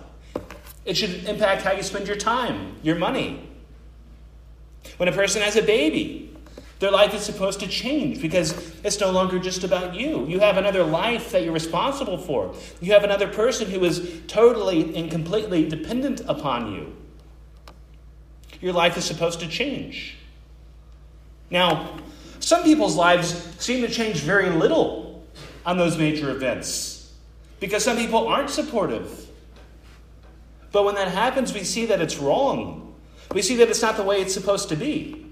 It 0.85 0.97
should 0.97 1.25
impact 1.25 1.62
how 1.62 1.73
you 1.73 1.83
spend 1.83 2.07
your 2.07 2.16
time, 2.16 2.76
your 2.85 2.95
money. 2.95 3.49
When 4.99 5.09
a 5.09 5.12
person 5.12 5.43
has 5.43 5.57
a 5.57 5.62
baby, 5.62 6.25
their 6.78 6.90
life 6.90 7.14
is 7.14 7.23
supposed 7.23 7.61
to 7.61 7.68
change 7.68 8.21
because 8.21 8.75
it's 8.85 9.00
no 9.00 9.11
longer 9.11 9.38
just 9.38 9.64
about 9.64 9.95
you. 9.95 10.26
You 10.26 10.40
have 10.40 10.59
another 10.59 10.85
life 10.85 11.33
that 11.33 11.42
you're 11.42 11.52
responsible 11.52 12.18
for. 12.18 12.54
You 12.80 12.92
have 12.92 13.02
another 13.02 13.28
person 13.28 13.71
who 13.71 13.83
is 13.85 14.21
totally 14.26 14.95
and 14.95 15.11
completely 15.11 15.66
dependent 15.68 16.21
upon 16.28 16.73
you. 16.75 16.95
Your 18.61 18.75
life 18.75 18.99
is 18.99 19.04
supposed 19.04 19.40
to 19.40 19.49
change. 19.49 20.16
Now, 21.50 21.99
some 22.40 22.62
people's 22.62 22.97
lives 22.97 23.35
seem 23.59 23.80
to 23.83 23.88
change 23.88 24.21
very 24.21 24.50
little 24.50 25.25
on 25.64 25.78
those 25.78 25.97
major 25.97 26.30
events 26.30 27.12
because 27.59 27.83
some 27.85 27.97
people 27.97 28.28
aren't 28.28 28.50
supportive. 28.50 29.28
But 30.73 30.85
when 30.85 30.95
that 30.97 31.09
happens, 31.09 31.54
we 31.54 31.64
see 31.64 31.87
that 31.87 32.02
it's 32.02 32.18
wrong. 32.18 32.95
We 33.33 33.40
see 33.40 33.56
that 33.56 33.71
it's 33.71 33.80
not 33.80 33.97
the 33.97 34.02
way 34.02 34.21
it's 34.21 34.35
supposed 34.35 34.68
to 34.68 34.76
be. 34.76 35.25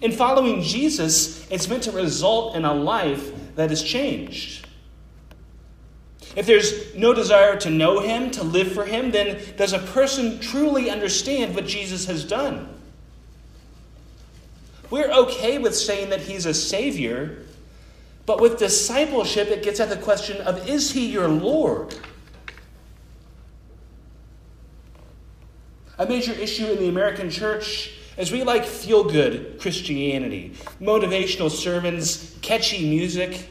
In 0.00 0.12
following 0.12 0.62
Jesus, 0.62 1.50
it's 1.50 1.68
meant 1.68 1.84
to 1.84 1.92
result 1.92 2.54
in 2.54 2.64
a 2.64 2.74
life 2.74 3.32
that 3.56 3.70
is 3.70 3.82
changed. 3.82 4.66
If 6.34 6.44
there's 6.44 6.94
no 6.94 7.14
desire 7.14 7.56
to 7.60 7.70
know 7.70 8.00
him, 8.00 8.30
to 8.32 8.44
live 8.44 8.72
for 8.72 8.84
him, 8.84 9.10
then 9.10 9.40
does 9.56 9.72
a 9.72 9.78
person 9.78 10.38
truly 10.38 10.90
understand 10.90 11.54
what 11.54 11.66
Jesus 11.66 12.04
has 12.06 12.24
done? 12.24 12.68
We're 14.90 15.10
okay 15.10 15.58
with 15.58 15.74
saying 15.74 16.10
that 16.10 16.20
he's 16.20 16.44
a 16.44 16.52
savior, 16.52 17.42
but 18.26 18.40
with 18.40 18.58
discipleship, 18.58 19.48
it 19.48 19.62
gets 19.62 19.80
at 19.80 19.88
the 19.88 19.96
question 19.96 20.40
of 20.42 20.68
is 20.68 20.92
he 20.92 21.06
your 21.06 21.26
Lord? 21.26 21.94
A 25.98 26.06
major 26.06 26.32
issue 26.32 26.66
in 26.66 26.78
the 26.78 26.88
American 26.88 27.30
church 27.30 27.95
is 28.16 28.32
we 28.32 28.42
like 28.42 28.64
feel 28.64 29.04
good 29.04 29.60
Christianity, 29.60 30.54
motivational 30.80 31.50
sermons, 31.50 32.36
catchy 32.42 32.88
music. 32.88 33.48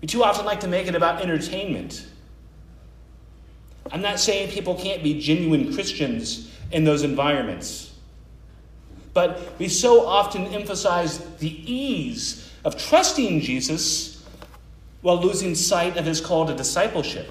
We 0.00 0.08
too 0.08 0.22
often 0.22 0.44
like 0.44 0.60
to 0.60 0.68
make 0.68 0.86
it 0.86 0.94
about 0.94 1.22
entertainment. 1.22 2.06
I'm 3.90 4.02
not 4.02 4.20
saying 4.20 4.50
people 4.50 4.74
can't 4.74 5.02
be 5.02 5.18
genuine 5.18 5.72
Christians 5.72 6.52
in 6.70 6.84
those 6.84 7.02
environments. 7.02 7.94
But 9.14 9.58
we 9.58 9.68
so 9.68 10.06
often 10.06 10.46
emphasize 10.48 11.18
the 11.36 11.48
ease 11.48 12.52
of 12.64 12.76
trusting 12.76 13.40
Jesus 13.40 14.24
while 15.00 15.20
losing 15.20 15.54
sight 15.54 15.96
of 15.96 16.04
his 16.04 16.20
call 16.20 16.46
to 16.46 16.54
discipleship. 16.54 17.30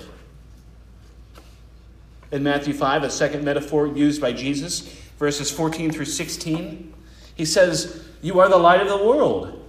In 2.31 2.43
Matthew 2.43 2.73
5, 2.73 3.03
a 3.03 3.09
second 3.09 3.45
metaphor 3.45 3.87
used 3.87 4.19
by 4.19 4.33
Jesus, 4.33 5.01
verses 5.17 5.51
14 5.51 5.91
through 5.91 6.05
16, 6.05 6.93
he 7.35 7.45
says, 7.45 8.05
You 8.21 8.39
are 8.39 8.49
the 8.49 8.57
light 8.57 8.81
of 8.81 8.87
the 8.87 9.05
world. 9.05 9.65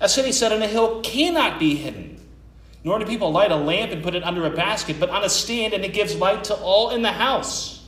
A 0.00 0.08
city 0.08 0.32
set 0.32 0.52
on 0.52 0.62
a 0.62 0.66
hill 0.66 1.00
cannot 1.02 1.58
be 1.58 1.74
hidden. 1.74 2.20
Nor 2.82 2.98
do 2.98 3.06
people 3.06 3.32
light 3.32 3.50
a 3.50 3.56
lamp 3.56 3.92
and 3.92 4.02
put 4.02 4.14
it 4.14 4.22
under 4.22 4.46
a 4.46 4.50
basket, 4.50 5.00
but 5.00 5.08
on 5.08 5.24
a 5.24 5.28
stand, 5.28 5.72
and 5.72 5.84
it 5.84 5.94
gives 5.94 6.16
light 6.16 6.44
to 6.44 6.54
all 6.54 6.90
in 6.90 7.00
the 7.00 7.12
house. 7.12 7.86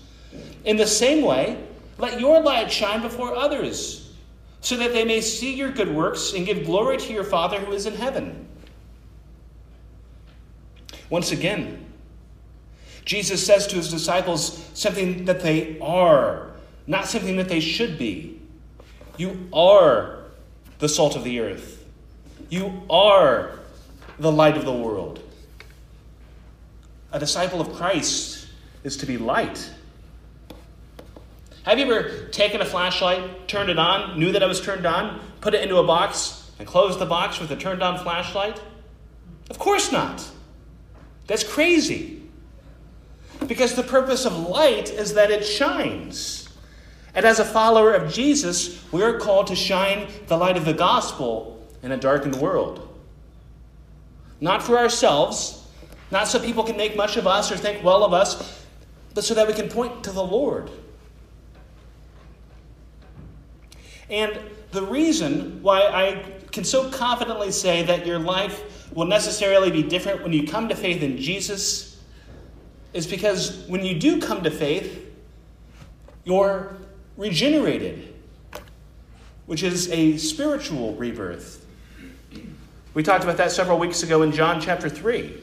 In 0.64 0.76
the 0.76 0.86
same 0.86 1.24
way, 1.24 1.62
let 1.98 2.18
your 2.18 2.40
light 2.40 2.72
shine 2.72 3.02
before 3.02 3.34
others, 3.34 4.14
so 4.60 4.76
that 4.76 4.92
they 4.92 5.04
may 5.04 5.20
see 5.20 5.54
your 5.54 5.70
good 5.70 5.94
works 5.94 6.32
and 6.32 6.46
give 6.46 6.64
glory 6.64 6.96
to 6.96 7.12
your 7.12 7.24
Father 7.24 7.60
who 7.60 7.72
is 7.72 7.86
in 7.86 7.94
heaven. 7.94 8.48
Once 11.10 11.30
again, 11.30 11.84
Jesus 13.04 13.44
says 13.44 13.66
to 13.68 13.76
his 13.76 13.90
disciples 13.90 14.68
something 14.74 15.26
that 15.26 15.40
they 15.40 15.78
are, 15.80 16.45
not 16.86 17.06
something 17.06 17.36
that 17.36 17.48
they 17.48 17.60
should 17.60 17.98
be. 17.98 18.40
You 19.16 19.48
are 19.52 20.24
the 20.78 20.88
salt 20.88 21.16
of 21.16 21.24
the 21.24 21.40
earth. 21.40 21.84
You 22.48 22.82
are 22.88 23.58
the 24.18 24.30
light 24.30 24.56
of 24.56 24.64
the 24.64 24.72
world. 24.72 25.20
A 27.12 27.18
disciple 27.18 27.60
of 27.60 27.72
Christ 27.74 28.48
is 28.84 28.96
to 28.98 29.06
be 29.06 29.18
light. 29.18 29.70
Have 31.64 31.78
you 31.78 31.92
ever 31.92 32.28
taken 32.28 32.60
a 32.60 32.64
flashlight, 32.64 33.48
turned 33.48 33.70
it 33.70 33.78
on, 33.78 34.18
knew 34.18 34.30
that 34.32 34.42
it 34.42 34.46
was 34.46 34.60
turned 34.60 34.86
on, 34.86 35.20
put 35.40 35.54
it 35.54 35.62
into 35.62 35.78
a 35.78 35.84
box, 35.84 36.50
and 36.58 36.68
closed 36.68 36.98
the 36.98 37.06
box 37.06 37.40
with 37.40 37.50
a 37.50 37.56
turned 37.56 37.82
on 37.82 37.98
flashlight? 37.98 38.60
Of 39.50 39.58
course 39.58 39.90
not. 39.90 40.24
That's 41.26 41.42
crazy. 41.42 42.22
Because 43.46 43.74
the 43.74 43.82
purpose 43.82 44.24
of 44.24 44.36
light 44.36 44.90
is 44.90 45.14
that 45.14 45.30
it 45.30 45.44
shines. 45.44 46.45
And 47.16 47.24
as 47.24 47.40
a 47.40 47.44
follower 47.44 47.94
of 47.94 48.12
Jesus, 48.12 48.84
we 48.92 49.02
are 49.02 49.18
called 49.18 49.46
to 49.46 49.56
shine 49.56 50.06
the 50.26 50.36
light 50.36 50.58
of 50.58 50.66
the 50.66 50.74
gospel 50.74 51.66
in 51.82 51.90
a 51.90 51.96
darkened 51.96 52.36
world. 52.36 52.94
Not 54.38 54.62
for 54.62 54.76
ourselves, 54.76 55.66
not 56.10 56.28
so 56.28 56.38
people 56.38 56.62
can 56.62 56.76
make 56.76 56.94
much 56.94 57.16
of 57.16 57.26
us 57.26 57.50
or 57.50 57.56
think 57.56 57.82
well 57.82 58.04
of 58.04 58.12
us, 58.12 58.64
but 59.14 59.24
so 59.24 59.32
that 59.32 59.46
we 59.46 59.54
can 59.54 59.70
point 59.70 60.04
to 60.04 60.12
the 60.12 60.22
Lord. 60.22 60.70
And 64.10 64.38
the 64.72 64.82
reason 64.82 65.62
why 65.62 65.80
I 65.80 66.32
can 66.52 66.64
so 66.64 66.90
confidently 66.90 67.50
say 67.50 67.82
that 67.84 68.06
your 68.06 68.18
life 68.18 68.92
will 68.94 69.06
necessarily 69.06 69.70
be 69.70 69.82
different 69.82 70.22
when 70.22 70.34
you 70.34 70.46
come 70.46 70.68
to 70.68 70.76
faith 70.76 71.02
in 71.02 71.16
Jesus 71.16 71.98
is 72.92 73.06
because 73.06 73.64
when 73.68 73.84
you 73.84 73.98
do 73.98 74.20
come 74.20 74.42
to 74.42 74.50
faith, 74.50 75.02
you're 76.24 76.76
regenerated, 77.16 78.14
which 79.46 79.62
is 79.62 79.90
a 79.90 80.16
spiritual 80.16 80.94
rebirth. 80.94 81.64
We 82.94 83.02
talked 83.02 83.24
about 83.24 83.36
that 83.36 83.52
several 83.52 83.78
weeks 83.78 84.02
ago 84.02 84.22
in 84.22 84.32
John 84.32 84.60
chapter 84.60 84.88
3. 84.88 85.42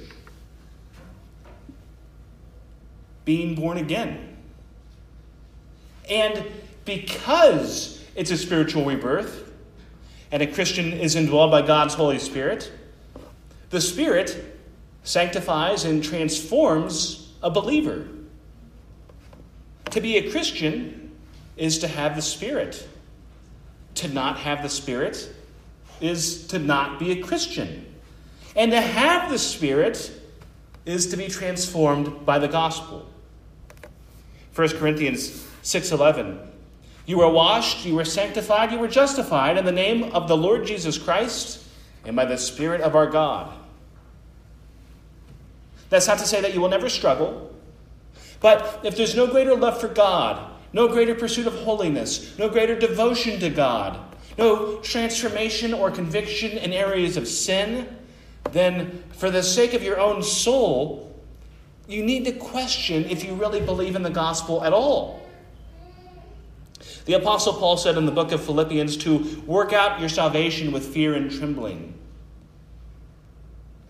Being 3.25 3.55
born 3.55 3.77
again. 3.77 4.35
And 6.09 6.45
because 6.85 8.03
it's 8.15 8.31
a 8.31 8.37
spiritual 8.37 8.85
rebirth, 8.85 9.51
and 10.31 10.41
a 10.41 10.47
Christian 10.47 10.93
is 10.93 11.15
indwelled 11.15 11.51
by 11.51 11.61
God's 11.61 11.93
Holy 11.93 12.19
Spirit, 12.19 12.71
the 13.69 13.79
Spirit 13.79 14.59
sanctifies 15.03 15.85
and 15.85 16.03
transforms 16.03 17.33
a 17.43 17.49
believer. 17.49 18.07
To 19.91 20.01
be 20.01 20.17
a 20.17 20.31
Christian 20.31 21.02
is 21.57 21.79
to 21.79 21.87
have 21.87 22.15
the 22.15 22.21
Spirit. 22.21 22.87
To 23.95 24.07
not 24.07 24.37
have 24.37 24.63
the 24.63 24.69
Spirit 24.69 25.33
is 26.01 26.47
to 26.47 26.59
not 26.59 26.99
be 26.99 27.11
a 27.11 27.21
Christian. 27.21 27.85
And 28.55 28.71
to 28.71 28.81
have 28.81 29.29
the 29.29 29.39
Spirit 29.39 30.11
is 30.85 31.07
to 31.07 31.17
be 31.17 31.27
transformed 31.27 32.25
by 32.25 32.39
the 32.39 32.47
gospel. 32.47 33.07
1 34.53 34.77
Corinthians 34.77 35.45
6:11 35.63 36.39
You 37.05 37.17
were 37.17 37.29
washed, 37.29 37.85
you 37.85 37.95
were 37.95 38.05
sanctified, 38.05 38.71
you 38.71 38.79
were 38.79 38.87
justified 38.87 39.57
in 39.57 39.65
the 39.65 39.71
name 39.71 40.03
of 40.13 40.27
the 40.27 40.37
Lord 40.37 40.65
Jesus 40.65 40.97
Christ 40.97 41.63
and 42.05 42.15
by 42.15 42.25
the 42.25 42.37
Spirit 42.37 42.81
of 42.81 42.95
our 42.95 43.07
God. 43.07 43.53
That's 45.89 46.07
not 46.07 46.19
to 46.19 46.25
say 46.25 46.41
that 46.41 46.53
you 46.53 46.61
will 46.61 46.69
never 46.69 46.89
struggle, 46.89 47.53
but 48.39 48.81
if 48.83 48.97
there's 48.97 49.15
no 49.15 49.27
greater 49.27 49.55
love 49.55 49.79
for 49.79 49.87
God, 49.87 50.52
no 50.73 50.87
greater 50.87 51.15
pursuit 51.15 51.47
of 51.47 51.53
holiness, 51.53 52.37
no 52.37 52.49
greater 52.49 52.77
devotion 52.77 53.39
to 53.39 53.49
God, 53.49 53.99
no 54.37 54.77
transformation 54.79 55.73
or 55.73 55.91
conviction 55.91 56.57
in 56.57 56.73
areas 56.73 57.15
of 57.15 57.27
sin, 57.27 57.87
then 58.51 59.03
for 59.13 59.29
the 59.29 59.43
sake 59.43 59.73
of 59.73 59.83
your 59.83 59.99
own 59.99 60.21
soul, 60.23 61.15
you 61.87 62.03
need 62.03 62.25
to 62.25 62.31
question 62.31 63.05
if 63.05 63.23
you 63.23 63.35
really 63.35 63.61
believe 63.61 63.95
in 63.95 64.03
the 64.03 64.09
gospel 64.09 64.63
at 64.63 64.73
all. 64.73 65.21
The 67.05 67.13
Apostle 67.13 67.53
Paul 67.53 67.77
said 67.77 67.97
in 67.97 68.05
the 68.05 68.11
book 68.11 68.31
of 68.31 68.43
Philippians 68.43 68.97
to 68.97 69.41
work 69.45 69.73
out 69.73 69.99
your 69.99 70.09
salvation 70.09 70.71
with 70.71 70.85
fear 70.93 71.13
and 71.15 71.29
trembling. 71.29 71.93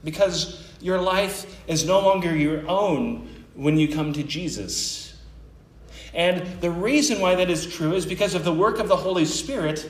Because 0.03 0.67
your 0.81 0.99
life 0.99 1.61
is 1.67 1.85
no 1.85 1.99
longer 1.99 2.35
your 2.35 2.67
own 2.67 3.27
when 3.53 3.77
you 3.77 3.87
come 3.87 4.13
to 4.13 4.23
Jesus. 4.23 5.02
And 6.13 6.61
the 6.61 6.69
reason 6.69 7.19
why 7.19 7.35
that 7.35 7.49
is 7.49 7.65
true 7.65 7.93
is 7.93 8.05
because 8.05 8.35
of 8.35 8.43
the 8.43 8.53
work 8.53 8.79
of 8.79 8.87
the 8.87 8.95
Holy 8.95 9.25
Spirit 9.25 9.89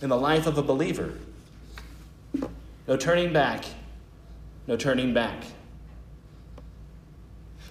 in 0.00 0.08
the 0.08 0.16
life 0.16 0.46
of 0.46 0.58
a 0.58 0.62
believer. 0.62 1.14
No 2.88 2.96
turning 2.96 3.32
back. 3.32 3.64
No 4.66 4.76
turning 4.76 5.14
back. 5.14 5.44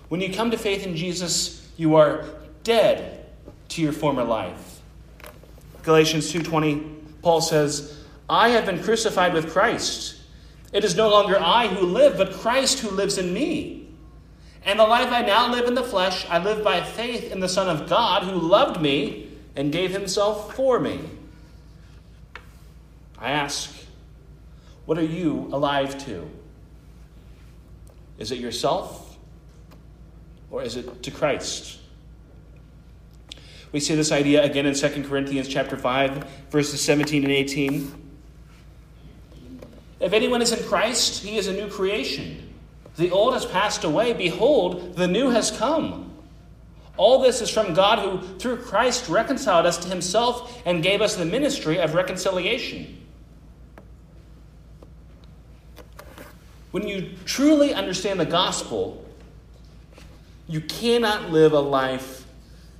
When 0.08 0.22
you 0.22 0.34
come 0.34 0.52
to 0.52 0.58
faith 0.58 0.86
in 0.86 0.96
Jesus, 0.96 1.70
you 1.78 1.96
are 1.96 2.26
dead 2.64 3.26
to 3.70 3.82
your 3.82 3.94
former 3.94 4.24
life. 4.24 4.82
Galatians 5.84 6.32
2:20 6.32 6.84
Paul 7.22 7.42
says, 7.42 7.98
"I 8.30 8.50
have 8.50 8.66
been 8.66 8.82
crucified 8.84 9.34
with 9.34 9.52
Christ. 9.52 10.16
It 10.74 10.84
is 10.84 10.96
no 10.96 11.10
longer 11.10 11.38
I 11.40 11.68
who 11.68 11.86
live, 11.86 12.18
but 12.18 12.34
Christ 12.34 12.80
who 12.80 12.90
lives 12.90 13.18
in 13.18 13.34
me. 13.34 13.81
And 14.64 14.80
the 14.80 14.86
life 14.86 15.12
I 15.12 15.22
now 15.22 15.52
live 15.52 15.66
in 15.68 15.74
the 15.74 15.84
flesh, 15.84 16.26
I 16.30 16.38
live 16.38 16.64
by 16.64 16.82
faith 16.82 17.32
in 17.32 17.40
the 17.40 17.50
Son 17.50 17.68
of 17.68 17.90
God 17.90 18.24
who 18.24 18.38
loved 18.38 18.80
me 18.80 19.28
and 19.56 19.72
gave 19.72 19.92
himself 19.92 20.56
for 20.56 20.80
me." 20.80 21.00
I 23.18 23.32
ask, 23.32 23.72
what 24.86 24.98
are 24.98 25.04
you 25.04 25.50
alive 25.52 26.04
to? 26.06 26.28
Is 28.18 28.32
it 28.32 28.40
yourself 28.40 29.18
or 30.50 30.64
is 30.64 30.76
it 30.76 31.04
to 31.04 31.12
Christ? 31.12 31.78
We 33.72 33.80
see 33.80 33.96
this 33.96 34.12
idea 34.12 34.44
again 34.44 34.66
in 34.66 34.76
2 34.76 35.04
Corinthians 35.08 35.48
chapter 35.48 35.78
5 35.78 36.26
verses 36.50 36.82
17 36.82 37.24
and 37.24 37.32
18. 37.32 37.94
If 40.00 40.14
anyone 40.14 40.42
is 40.42 40.52
in 40.52 40.64
Christ, 40.68 41.24
he 41.24 41.38
is 41.38 41.48
a 41.48 41.54
new 41.54 41.68
creation. 41.68 42.51
The 42.98 43.12
old 43.12 43.34
has 43.34 43.46
passed 43.46 43.84
away, 43.84 44.14
behold, 44.14 44.96
the 44.96 45.08
new 45.08 45.30
has 45.30 45.52
come. 45.52 46.12
All 46.98 47.22
this 47.22 47.42
is 47.42 47.50
from 47.50 47.74
God 47.74 48.00
who, 48.00 48.38
through 48.38 48.58
Christ, 48.58 49.10
reconciled 49.10 49.66
us 49.66 49.78
to 49.78 49.88
himself 49.88 50.62
and 50.66 50.84
gave 50.84 51.02
us 51.02 51.16
the 51.16 51.26
ministry 51.26 51.80
of 51.80 51.96
reconciliation. 51.96 52.98
When 56.72 56.88
you 56.88 57.16
truly 57.26 57.74
understand 57.74 58.20
the 58.20 58.26
gospel, 58.26 59.06
you 60.48 60.62
cannot 60.62 61.32
live 61.32 61.54
a 61.54 61.60
life 61.60 62.26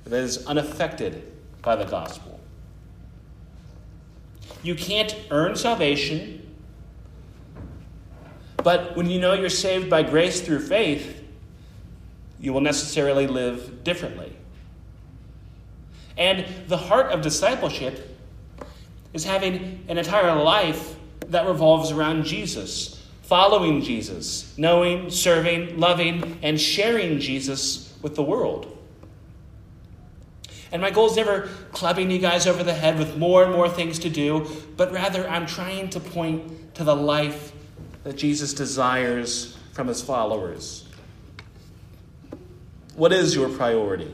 that 0.04 0.20
is 0.20 0.46
unaffected 0.46 1.32
by 1.62 1.76
the 1.76 1.84
gospel. 1.84 2.40
You 4.62 4.74
can't 4.74 5.14
earn 5.30 5.56
salvation, 5.56 6.41
but 8.62 8.96
when 8.96 9.08
you 9.08 9.20
know 9.20 9.34
you're 9.34 9.48
saved 9.48 9.90
by 9.90 10.02
grace 10.02 10.40
through 10.40 10.60
faith, 10.60 11.22
you 12.40 12.52
will 12.52 12.60
necessarily 12.60 13.26
live 13.26 13.84
differently. 13.84 14.36
And 16.16 16.46
the 16.68 16.76
heart 16.76 17.12
of 17.12 17.22
discipleship 17.22 18.18
is 19.12 19.24
having 19.24 19.84
an 19.88 19.98
entire 19.98 20.34
life 20.34 20.96
that 21.28 21.46
revolves 21.46 21.90
around 21.90 22.24
Jesus, 22.24 23.06
following 23.22 23.80
Jesus, 23.82 24.52
knowing, 24.58 25.10
serving, 25.10 25.78
loving, 25.78 26.38
and 26.42 26.60
sharing 26.60 27.18
Jesus 27.18 27.96
with 28.02 28.14
the 28.14 28.22
world. 28.22 28.68
And 30.72 30.80
my 30.80 30.90
goal 30.90 31.06
is 31.06 31.16
never 31.16 31.50
clubbing 31.70 32.10
you 32.10 32.18
guys 32.18 32.46
over 32.46 32.62
the 32.62 32.72
head 32.72 32.98
with 32.98 33.18
more 33.18 33.44
and 33.44 33.52
more 33.52 33.68
things 33.68 33.98
to 34.00 34.10
do, 34.10 34.50
but 34.76 34.90
rather 34.90 35.28
I'm 35.28 35.46
trying 35.46 35.90
to 35.90 36.00
point 36.00 36.74
to 36.74 36.84
the 36.84 36.96
life 36.96 37.51
that 38.04 38.16
Jesus 38.16 38.52
desires 38.52 39.56
from 39.72 39.88
his 39.88 40.02
followers. 40.02 40.88
What 42.94 43.12
is 43.12 43.34
your 43.34 43.48
priority? 43.48 44.12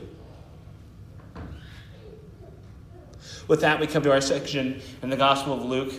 With 3.47 3.61
that, 3.61 3.79
we 3.79 3.87
come 3.87 4.03
to 4.03 4.11
our 4.11 4.21
section 4.21 4.79
in 5.01 5.09
the 5.09 5.17
Gospel 5.17 5.53
of 5.53 5.65
Luke. 5.65 5.93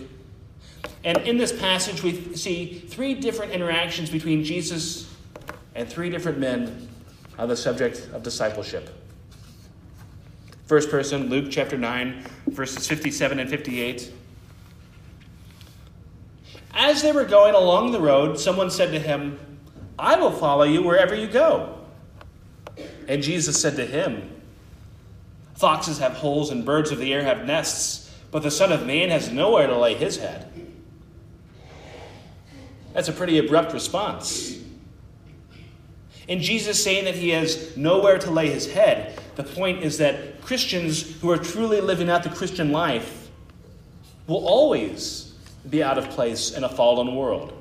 And 1.05 1.19
in 1.19 1.37
this 1.37 1.53
passage, 1.59 2.03
we 2.03 2.37
see 2.37 2.79
three 2.79 3.15
different 3.15 3.53
interactions 3.53 4.09
between 4.09 4.45
Jesus 4.45 5.13
and 5.75 5.89
three 5.89 6.11
different 6.11 6.39
men 6.39 6.89
on 7.39 7.49
the 7.49 7.57
subject 7.57 8.09
of 8.13 8.23
discipleship. 8.23 8.89
First 10.67 10.91
person, 10.91 11.29
Luke 11.29 11.47
chapter 11.51 11.77
9, 11.77 12.25
verses 12.47 12.87
57 12.87 13.41
and 13.41 13.51
58. 13.51 14.13
As 16.73 17.03
they 17.03 17.13
were 17.13 17.25
going 17.25 17.55
along 17.55 17.93
the 17.93 18.01
road, 18.01 18.39
someone 18.39 18.71
said 18.71 18.93
to 18.93 18.99
him, 18.99 19.39
I 19.99 20.17
will 20.19 20.31
follow 20.31 20.65
you 20.65 20.83
wherever 20.83 21.15
you 21.15 21.27
go. 21.27 21.79
And 23.09 23.23
Jesus 23.23 23.61
said 23.61 23.77
to 23.77 23.87
him, 23.87 24.41
Foxes 25.57 25.99
have 25.99 26.15
holes 26.15 26.51
and 26.51 26.65
birds 26.65 26.91
of 26.91 26.99
the 26.99 27.13
air 27.13 27.23
have 27.23 27.45
nests, 27.45 28.15
but 28.31 28.43
the 28.43 28.51
Son 28.51 28.73
of 28.73 28.87
Man 28.87 29.11
has 29.11 29.31
nowhere 29.31 29.67
to 29.67 29.77
lay 29.77 29.95
his 29.95 30.17
head. 30.17 30.51
That's 32.95 33.09
a 33.09 33.13
pretty 33.13 33.39
abrupt 33.39 33.73
response. 33.73 34.59
And 36.29 36.41
Jesus 36.41 36.83
saying 36.83 37.05
that 37.05 37.17
he 37.17 37.31
has 37.31 37.77
nowhere 37.77 38.19
to 38.19 38.31
lay 38.31 38.49
his 38.49 38.73
head, 38.73 39.19
the 39.37 39.43
point 39.43 39.83
is 39.83 39.99
that 39.99 40.41
Christians 40.41 41.21
who 41.21 41.31
are 41.31 41.37
truly 41.37 41.81
living 41.81 42.09
out 42.09 42.23
the 42.23 42.31
Christian 42.31 42.73
life 42.73 43.29
will 44.27 44.47
always 44.47 45.30
be 45.69 45.83
out 45.83 45.99
of 45.99 46.09
place 46.11 46.53
in 46.53 46.65
a 46.65 46.69
fallen 46.69 47.15
world. 47.15 47.53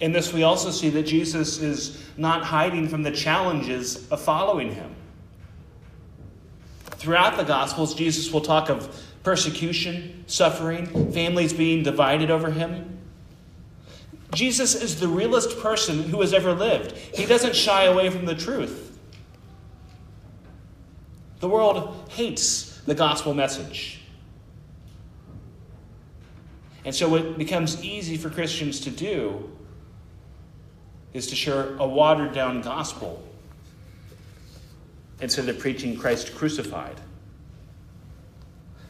In 0.00 0.12
this, 0.12 0.32
we 0.32 0.42
also 0.42 0.70
see 0.70 0.90
that 0.90 1.04
Jesus 1.04 1.58
is 1.58 2.04
not 2.16 2.44
hiding 2.44 2.88
from 2.88 3.02
the 3.02 3.10
challenges 3.10 4.08
of 4.10 4.20
following 4.20 4.72
him. 4.72 4.94
Throughout 6.84 7.36
the 7.36 7.44
Gospels, 7.44 7.94
Jesus 7.94 8.32
will 8.32 8.40
talk 8.40 8.68
of 8.68 9.02
persecution, 9.22 10.24
suffering, 10.26 11.12
families 11.12 11.52
being 11.52 11.82
divided 11.82 12.30
over 12.30 12.50
him. 12.50 12.98
Jesus 14.34 14.74
is 14.74 15.00
the 15.00 15.08
realest 15.08 15.58
person 15.60 16.02
who 16.02 16.20
has 16.20 16.34
ever 16.34 16.52
lived. 16.52 16.92
He 16.92 17.24
doesn't 17.24 17.54
shy 17.54 17.84
away 17.84 18.10
from 18.10 18.26
the 18.26 18.34
truth. 18.34 18.98
The 21.40 21.48
world 21.48 22.10
hates 22.10 22.78
the 22.80 22.94
gospel 22.94 23.32
message. 23.34 24.00
And 26.84 26.94
so, 26.94 27.08
what 27.08 27.38
becomes 27.38 27.82
easy 27.82 28.16
for 28.16 28.28
Christians 28.28 28.80
to 28.80 28.90
do 28.90 29.50
is 31.12 31.28
to 31.28 31.36
share 31.36 31.76
a 31.76 31.86
watered 31.86 32.34
down 32.34 32.60
gospel 32.60 33.22
instead 35.20 35.48
of 35.48 35.58
preaching 35.58 35.96
Christ 35.96 36.34
crucified. 36.34 37.00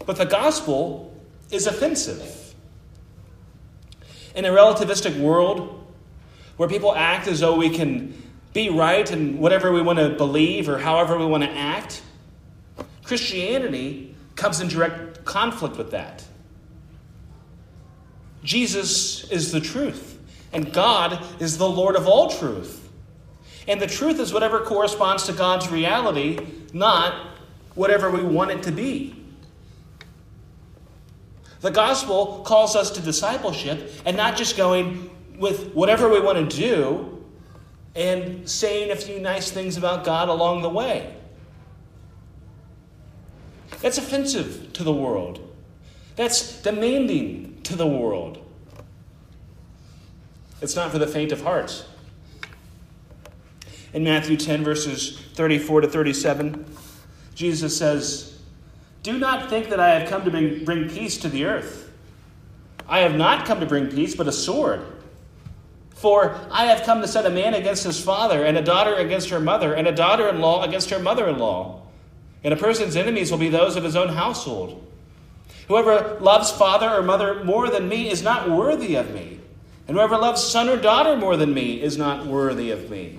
But 0.06 0.16
the 0.16 0.24
gospel 0.24 1.14
is 1.50 1.66
offensive. 1.66 2.54
In 4.34 4.44
a 4.44 4.48
relativistic 4.48 5.18
world 5.20 5.86
where 6.56 6.68
people 6.68 6.94
act 6.94 7.28
as 7.28 7.40
though 7.40 7.56
we 7.56 7.70
can 7.70 8.20
be 8.52 8.70
right 8.70 9.10
in 9.10 9.38
whatever 9.38 9.72
we 9.72 9.82
want 9.82 9.98
to 9.98 10.10
believe 10.10 10.68
or 10.68 10.78
however 10.78 11.18
we 11.18 11.26
want 11.26 11.42
to 11.44 11.50
act, 11.50 12.02
Christianity 13.04 14.14
comes 14.34 14.60
in 14.60 14.68
direct 14.68 15.24
conflict 15.24 15.76
with 15.76 15.90
that. 15.90 16.24
Jesus 18.44 19.28
is 19.30 19.50
the 19.50 19.60
truth, 19.60 20.18
and 20.52 20.72
God 20.72 21.24
is 21.40 21.58
the 21.58 21.68
Lord 21.68 21.96
of 21.96 22.06
all 22.06 22.30
truth. 22.30 22.88
And 23.66 23.80
the 23.80 23.86
truth 23.86 24.20
is 24.20 24.32
whatever 24.32 24.60
corresponds 24.60 25.24
to 25.24 25.32
God's 25.32 25.70
reality, 25.70 26.38
not 26.72 27.28
whatever 27.74 28.10
we 28.10 28.22
want 28.22 28.50
it 28.50 28.62
to 28.64 28.70
be. 28.70 29.16
The 31.62 31.70
gospel 31.70 32.42
calls 32.44 32.76
us 32.76 32.90
to 32.90 33.00
discipleship 33.00 33.90
and 34.04 34.18
not 34.18 34.36
just 34.36 34.54
going 34.56 35.10
with 35.38 35.72
whatever 35.72 36.10
we 36.10 36.20
want 36.20 36.50
to 36.50 36.56
do 36.56 37.24
and 37.94 38.48
saying 38.48 38.90
a 38.90 38.96
few 38.96 39.18
nice 39.18 39.50
things 39.50 39.78
about 39.78 40.04
God 40.04 40.28
along 40.28 40.60
the 40.60 40.68
way. 40.68 41.16
That's 43.80 43.96
offensive 43.96 44.74
to 44.74 44.84
the 44.84 44.92
world. 44.92 45.40
That's 46.16 46.60
demanding 46.60 47.53
to 47.64 47.76
the 47.76 47.86
world. 47.86 48.38
It's 50.60 50.76
not 50.76 50.90
for 50.90 50.98
the 50.98 51.06
faint 51.06 51.32
of 51.32 51.42
heart. 51.42 51.84
In 53.92 54.02
Matthew 54.02 54.36
10, 54.36 54.64
verses 54.64 55.18
34 55.34 55.82
to 55.82 55.88
37, 55.88 56.64
Jesus 57.34 57.76
says, 57.76 58.38
Do 59.02 59.18
not 59.18 59.50
think 59.50 59.68
that 59.68 59.78
I 59.78 59.98
have 59.98 60.08
come 60.08 60.24
to 60.24 60.30
bring, 60.30 60.88
peace 60.88 61.18
to 61.18 61.28
the 61.28 61.44
earth. 61.44 61.92
I 62.88 63.00
have 63.00 63.14
not 63.14 63.46
come 63.46 63.60
to 63.60 63.66
bring 63.66 63.88
peace, 63.88 64.14
but 64.14 64.26
a 64.26 64.32
sword. 64.32 64.84
For 65.94 66.38
I 66.50 66.66
have 66.66 66.82
come 66.82 67.00
to 67.02 67.08
set 67.08 67.24
a 67.24 67.30
man 67.30 67.54
against 67.54 67.84
his 67.84 68.02
father, 68.02 68.44
and 68.44 68.58
a 68.58 68.62
daughter 68.62 68.94
against 68.94 69.30
her 69.30 69.40
mother, 69.40 69.74
and 69.74 69.86
a 69.86 69.92
daughter 69.92 70.28
in 70.28 70.40
law 70.40 70.64
against 70.64 70.90
her 70.90 70.98
mother 70.98 71.28
in 71.28 71.38
law. 71.38 71.82
And 72.42 72.52
a 72.52 72.56
person's 72.56 72.96
enemies 72.96 73.30
will 73.30 73.38
be 73.38 73.48
those 73.48 73.76
of 73.76 73.84
his 73.84 73.96
own 73.96 74.08
household. 74.08 74.83
Whoever 75.68 76.18
loves 76.20 76.50
father 76.50 76.90
or 76.90 77.02
mother 77.02 77.42
more 77.44 77.68
than 77.68 77.88
me 77.88 78.10
is 78.10 78.22
not 78.22 78.50
worthy 78.50 78.94
of 78.96 79.14
me. 79.14 79.40
And 79.86 79.96
whoever 79.96 80.16
loves 80.16 80.42
son 80.42 80.68
or 80.68 80.76
daughter 80.76 81.16
more 81.16 81.36
than 81.36 81.52
me 81.52 81.80
is 81.80 81.96
not 81.96 82.26
worthy 82.26 82.70
of 82.70 82.90
me. 82.90 83.18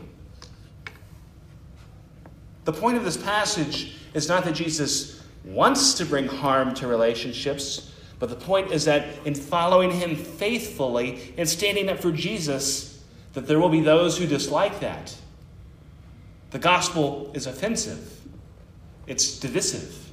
The 2.66 2.74
point 2.74 2.98
of 2.98 3.06
this 3.06 3.18
passage 3.18 3.98
is 4.14 4.28
not 4.28 4.44
that 4.46 4.54
Jesus 4.54 5.22
wants 5.44 5.94
to 5.96 6.06
bring 6.06 6.28
harm 6.28 6.74
to 6.76 6.88
relationships, 6.88 7.92
but 8.18 8.30
the 8.30 8.36
point 8.36 8.72
is 8.72 8.86
that 8.86 9.06
in 9.26 9.36
following 9.36 9.92
him 9.92 10.16
faithfully 10.16 11.34
and 11.38 11.48
standing 11.48 11.90
up 11.90 12.00
for 12.00 12.12
Jesus, 12.12 13.04
that 13.34 13.48
there 13.48 13.60
will 13.60 13.70
be 13.70 13.82
those 13.82 14.18
who 14.18 14.26
dislike 14.26 14.80
that. 14.80 15.16
The 16.52 16.60
gospel 16.60 17.32
is 17.34 17.46
offensive. 17.46 18.22
It's 19.06 19.40
divisive. 19.40 20.05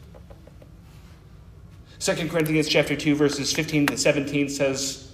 2 2.02 2.28
Corinthians 2.28 2.66
chapter 2.68 2.96
2 2.96 3.14
verses 3.14 3.52
15 3.52 3.86
to 3.86 3.96
17 3.96 4.48
says, 4.48 5.06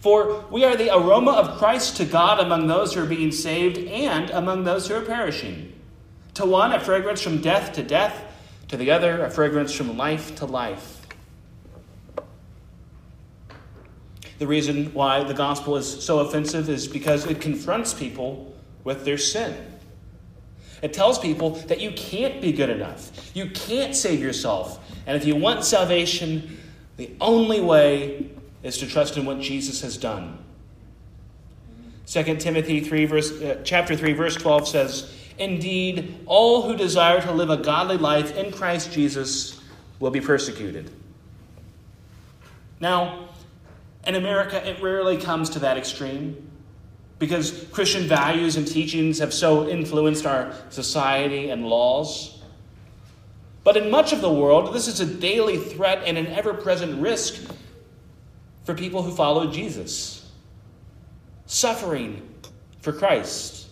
"For 0.00 0.42
we 0.50 0.64
are 0.64 0.74
the 0.74 0.88
aroma 0.88 1.32
of 1.32 1.58
Christ 1.58 1.98
to 1.98 2.06
God 2.06 2.40
among 2.40 2.66
those 2.66 2.94
who 2.94 3.02
are 3.02 3.06
being 3.06 3.30
saved 3.30 3.76
and 3.86 4.30
among 4.30 4.64
those 4.64 4.88
who 4.88 4.94
are 4.94 5.02
perishing. 5.02 5.74
To 6.32 6.46
one 6.46 6.72
a 6.72 6.80
fragrance 6.80 7.20
from 7.20 7.42
death 7.42 7.74
to 7.74 7.82
death, 7.82 8.22
to 8.68 8.78
the 8.78 8.90
other 8.90 9.22
a 9.22 9.30
fragrance 9.30 9.70
from 9.70 9.98
life 9.98 10.34
to 10.36 10.46
life." 10.46 11.06
The 14.38 14.46
reason 14.46 14.92
why 14.94 15.24
the 15.24 15.34
gospel 15.34 15.76
is 15.76 16.02
so 16.02 16.20
offensive 16.20 16.70
is 16.70 16.88
because 16.88 17.26
it 17.26 17.42
confronts 17.42 17.92
people 17.92 18.54
with 18.82 19.04
their 19.04 19.18
sin. 19.18 19.54
It 20.80 20.94
tells 20.94 21.18
people 21.18 21.50
that 21.68 21.80
you 21.82 21.90
can't 21.90 22.40
be 22.40 22.52
good 22.52 22.70
enough. 22.70 23.10
You 23.34 23.50
can't 23.50 23.94
save 23.94 24.22
yourself. 24.22 24.78
And 25.06 25.16
if 25.16 25.24
you 25.24 25.36
want 25.36 25.64
salvation, 25.64 26.58
the 26.96 27.10
only 27.20 27.60
way 27.60 28.30
is 28.62 28.78
to 28.78 28.86
trust 28.86 29.16
in 29.16 29.24
what 29.24 29.40
Jesus 29.40 29.80
has 29.82 29.96
done. 29.96 30.38
2 32.06 32.36
Timothy 32.36 32.80
3 32.80 33.04
verse, 33.06 33.32
uh, 33.40 33.60
chapter 33.64 33.96
3 33.96 34.12
verse 34.12 34.36
12 34.36 34.68
says, 34.68 35.12
"Indeed, 35.38 36.14
all 36.26 36.62
who 36.62 36.76
desire 36.76 37.20
to 37.20 37.32
live 37.32 37.50
a 37.50 37.56
godly 37.56 37.96
life 37.96 38.36
in 38.36 38.52
Christ 38.52 38.92
Jesus 38.92 39.60
will 40.00 40.10
be 40.10 40.20
persecuted." 40.20 40.90
Now, 42.80 43.28
in 44.06 44.14
America, 44.14 44.66
it 44.68 44.80
rarely 44.80 45.16
comes 45.16 45.50
to 45.50 45.58
that 45.60 45.76
extreme 45.76 46.36
because 47.18 47.66
Christian 47.72 48.06
values 48.06 48.56
and 48.56 48.66
teachings 48.66 49.18
have 49.18 49.32
so 49.32 49.68
influenced 49.68 50.26
our 50.26 50.52
society 50.70 51.50
and 51.50 51.66
laws. 51.66 52.35
But 53.66 53.76
in 53.76 53.90
much 53.90 54.12
of 54.12 54.20
the 54.20 54.30
world, 54.30 54.72
this 54.72 54.86
is 54.86 55.00
a 55.00 55.04
daily 55.04 55.56
threat 55.56 56.04
and 56.06 56.16
an 56.16 56.28
ever 56.28 56.54
present 56.54 57.02
risk 57.02 57.50
for 58.62 58.74
people 58.74 59.02
who 59.02 59.10
follow 59.10 59.50
Jesus. 59.50 60.30
Suffering 61.46 62.22
for 62.80 62.92
Christ. 62.92 63.66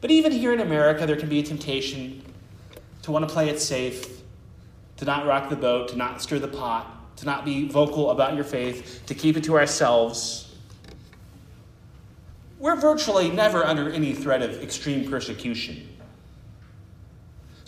But 0.00 0.12
even 0.12 0.30
here 0.30 0.52
in 0.52 0.60
America, 0.60 1.06
there 1.06 1.16
can 1.16 1.28
be 1.28 1.40
a 1.40 1.42
temptation 1.42 2.22
to 3.02 3.10
want 3.10 3.26
to 3.28 3.34
play 3.34 3.48
it 3.48 3.60
safe, 3.60 4.22
to 4.98 5.04
not 5.04 5.26
rock 5.26 5.50
the 5.50 5.56
boat, 5.56 5.88
to 5.88 5.96
not 5.96 6.22
stir 6.22 6.38
the 6.38 6.46
pot 6.46 6.98
to 7.16 7.26
not 7.26 7.44
be 7.44 7.68
vocal 7.68 8.12
about 8.12 8.34
your 8.34 8.44
faith, 8.44 9.02
to 9.04 9.14
keep 9.14 9.36
it 9.36 9.44
to 9.44 9.58
ourselves. 9.58 10.54
We're 12.58 12.76
virtually 12.76 13.30
never 13.30 13.62
under 13.62 13.90
any 13.90 14.14
threat 14.14 14.40
of 14.40 14.62
extreme 14.62 15.10
persecution. 15.10 15.99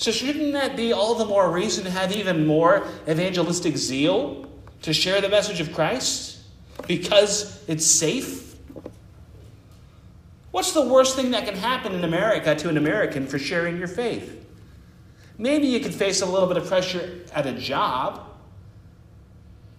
So, 0.02 0.10
shouldn't 0.10 0.52
that 0.54 0.74
be 0.74 0.92
all 0.92 1.14
the 1.14 1.24
more 1.24 1.48
reason 1.48 1.84
to 1.84 1.90
have 1.92 2.10
even 2.10 2.44
more 2.44 2.88
evangelistic 3.08 3.76
zeal 3.76 4.48
to 4.82 4.92
share 4.92 5.20
the 5.20 5.28
message 5.28 5.60
of 5.60 5.72
Christ? 5.72 6.40
Because 6.88 7.62
it's 7.68 7.86
safe? 7.86 8.56
What's 10.50 10.72
the 10.72 10.82
worst 10.82 11.14
thing 11.14 11.30
that 11.30 11.44
can 11.44 11.54
happen 11.54 11.92
in 11.92 12.02
America 12.02 12.52
to 12.52 12.68
an 12.68 12.78
American 12.78 13.28
for 13.28 13.38
sharing 13.38 13.78
your 13.78 13.86
faith? 13.86 14.44
Maybe 15.38 15.68
you 15.68 15.78
could 15.78 15.94
face 15.94 16.20
a 16.20 16.26
little 16.26 16.48
bit 16.48 16.56
of 16.56 16.66
pressure 16.66 17.20
at 17.32 17.46
a 17.46 17.52
job. 17.52 18.28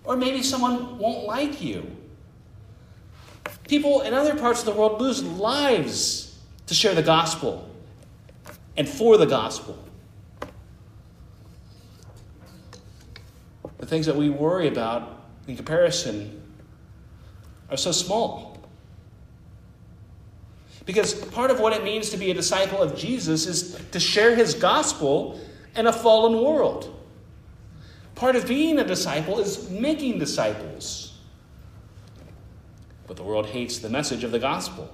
Or 0.06 0.16
maybe 0.16 0.42
someone 0.42 1.00
won't 1.00 1.26
like 1.26 1.62
you. 1.62 1.86
People 3.68 4.00
in 4.00 4.14
other 4.14 4.38
parts 4.38 4.62
of 4.62 4.68
the 4.68 4.72
world 4.72 5.02
lose 5.02 5.22
lives 5.22 6.40
to 6.68 6.74
share 6.74 6.96
the 6.96 7.04
gospel 7.04 7.70
and 8.78 8.88
for 8.88 9.18
the 9.18 9.26
gospel. 9.26 9.83
The 13.80 13.86
things 13.86 14.06
that 14.06 14.16
we 14.16 14.30
worry 14.30 14.68
about 14.68 15.26
in 15.48 15.56
comparison 15.56 16.42
are 17.70 17.78
so 17.78 17.92
small. 17.92 18.54
Because 20.86 21.14
part 21.14 21.50
of 21.50 21.60
what 21.60 21.74
it 21.74 21.84
means 21.84 22.10
to 22.10 22.18
be 22.18 22.32
a 22.32 22.34
disciple 22.34 22.82
of 22.82 22.98
Jesus 22.98 23.46
is 23.46 23.82
to 23.92 24.00
share 24.00 24.36
his 24.36 24.54
gospel 24.54 25.40
in 25.76 25.88
a 25.88 25.94
fallen 25.94 26.42
world. 26.44 26.90
Part 28.16 28.36
of 28.36 28.48
being 28.48 28.80
a 28.80 28.84
disciple 28.84 29.40
is 29.40 29.70
making 29.70 30.20
disciples. 30.20 31.18
But 33.08 33.18
the 33.18 33.24
world 33.24 33.48
hates 33.48 33.80
the 33.80 33.90
message 33.90 34.24
of 34.24 34.32
the 34.32 34.40
gospel. 34.40 34.94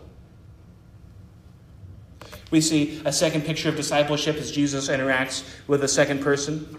We 2.51 2.61
see 2.61 3.01
a 3.05 3.11
second 3.11 3.45
picture 3.45 3.69
of 3.69 3.75
discipleship 3.75 4.37
as 4.37 4.51
Jesus 4.51 4.89
interacts 4.89 5.43
with 5.67 5.83
a 5.83 5.87
second 5.87 6.21
person. 6.21 6.77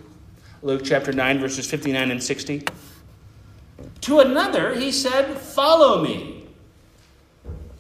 Luke 0.63 0.83
chapter 0.85 1.13
9, 1.13 1.41
verses 1.41 1.71
59 1.71 2.11
and 2.11 2.23
60. 2.23 2.65
To 4.03 4.21
another, 4.21 4.75
he 4.75 4.93
said, 4.93 5.39
Follow 5.39 6.03
me. 6.03 6.49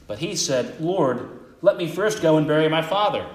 But 0.06 0.18
he 0.18 0.34
said, 0.34 0.80
Lord, 0.80 1.28
let 1.62 1.76
me 1.76 1.86
first 1.86 2.22
go 2.22 2.38
and 2.38 2.46
bury 2.46 2.68
my 2.68 2.82
father. 2.82 3.26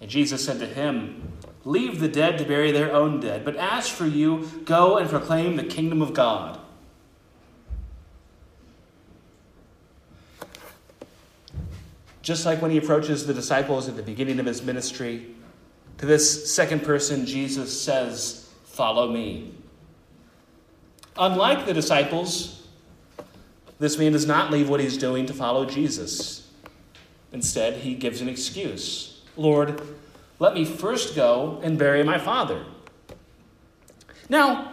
And 0.00 0.10
Jesus 0.10 0.44
said 0.44 0.58
to 0.60 0.66
him, 0.66 1.32
Leave 1.64 2.00
the 2.00 2.08
dead 2.08 2.38
to 2.38 2.44
bury 2.44 2.72
their 2.72 2.92
own 2.92 3.20
dead. 3.20 3.44
But 3.44 3.56
as 3.56 3.88
for 3.88 4.06
you, 4.06 4.48
go 4.64 4.96
and 4.96 5.08
proclaim 5.08 5.56
the 5.56 5.64
kingdom 5.64 6.02
of 6.02 6.14
God. 6.14 6.58
Just 12.22 12.44
like 12.44 12.60
when 12.60 12.70
he 12.70 12.76
approaches 12.78 13.26
the 13.26 13.34
disciples 13.34 13.88
at 13.88 13.96
the 13.96 14.02
beginning 14.02 14.38
of 14.38 14.46
his 14.46 14.62
ministry, 14.62 15.34
to 15.98 16.06
this 16.06 16.52
second 16.52 16.82
person, 16.84 17.26
Jesus 17.26 17.80
says, 17.80 18.50
Follow 18.64 19.10
me. 19.10 19.52
Unlike 21.16 21.66
the 21.66 21.74
disciples, 21.74 22.68
this 23.80 23.98
man 23.98 24.12
does 24.12 24.26
not 24.26 24.52
leave 24.52 24.68
what 24.68 24.80
he's 24.80 24.96
doing 24.96 25.26
to 25.26 25.34
follow 25.34 25.64
Jesus. 25.64 26.48
Instead, 27.32 27.74
he 27.74 27.94
gives 27.94 28.20
an 28.20 28.28
excuse 28.28 29.22
Lord, 29.36 29.80
let 30.38 30.54
me 30.54 30.64
first 30.64 31.14
go 31.14 31.60
and 31.62 31.78
bury 31.78 32.02
my 32.02 32.18
father. 32.18 32.64
Now, 34.28 34.72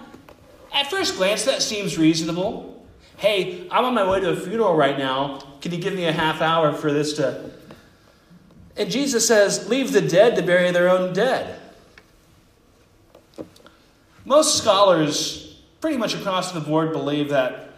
at 0.74 0.90
first 0.90 1.18
glance, 1.18 1.46
that 1.46 1.62
seems 1.62 1.98
reasonable. 1.98 2.86
Hey, 3.18 3.68
I'm 3.72 3.86
on 3.86 3.94
my 3.94 4.08
way 4.10 4.20
to 4.20 4.32
a 4.32 4.36
funeral 4.36 4.76
right 4.76 4.98
now. 4.98 5.40
Can 5.62 5.72
you 5.72 5.80
give 5.80 5.94
me 5.94 6.06
a 6.06 6.12
half 6.12 6.42
hour 6.42 6.74
for 6.74 6.92
this 6.92 7.14
to. 7.14 7.52
And 8.78 8.92
Jesus 8.92 9.28
says, 9.28 9.70
Leave 9.70 9.92
the 9.92 10.02
dead 10.02 10.36
to 10.36 10.42
bury 10.42 10.72
their 10.72 10.90
own 10.90 11.14
dead. 11.14 11.60
Most 14.26 14.58
scholars, 14.58 15.62
pretty 15.82 15.98
much 15.98 16.16
across 16.16 16.52
the 16.52 16.60
board, 16.60 16.92
believe 16.92 17.30
that 17.30 17.70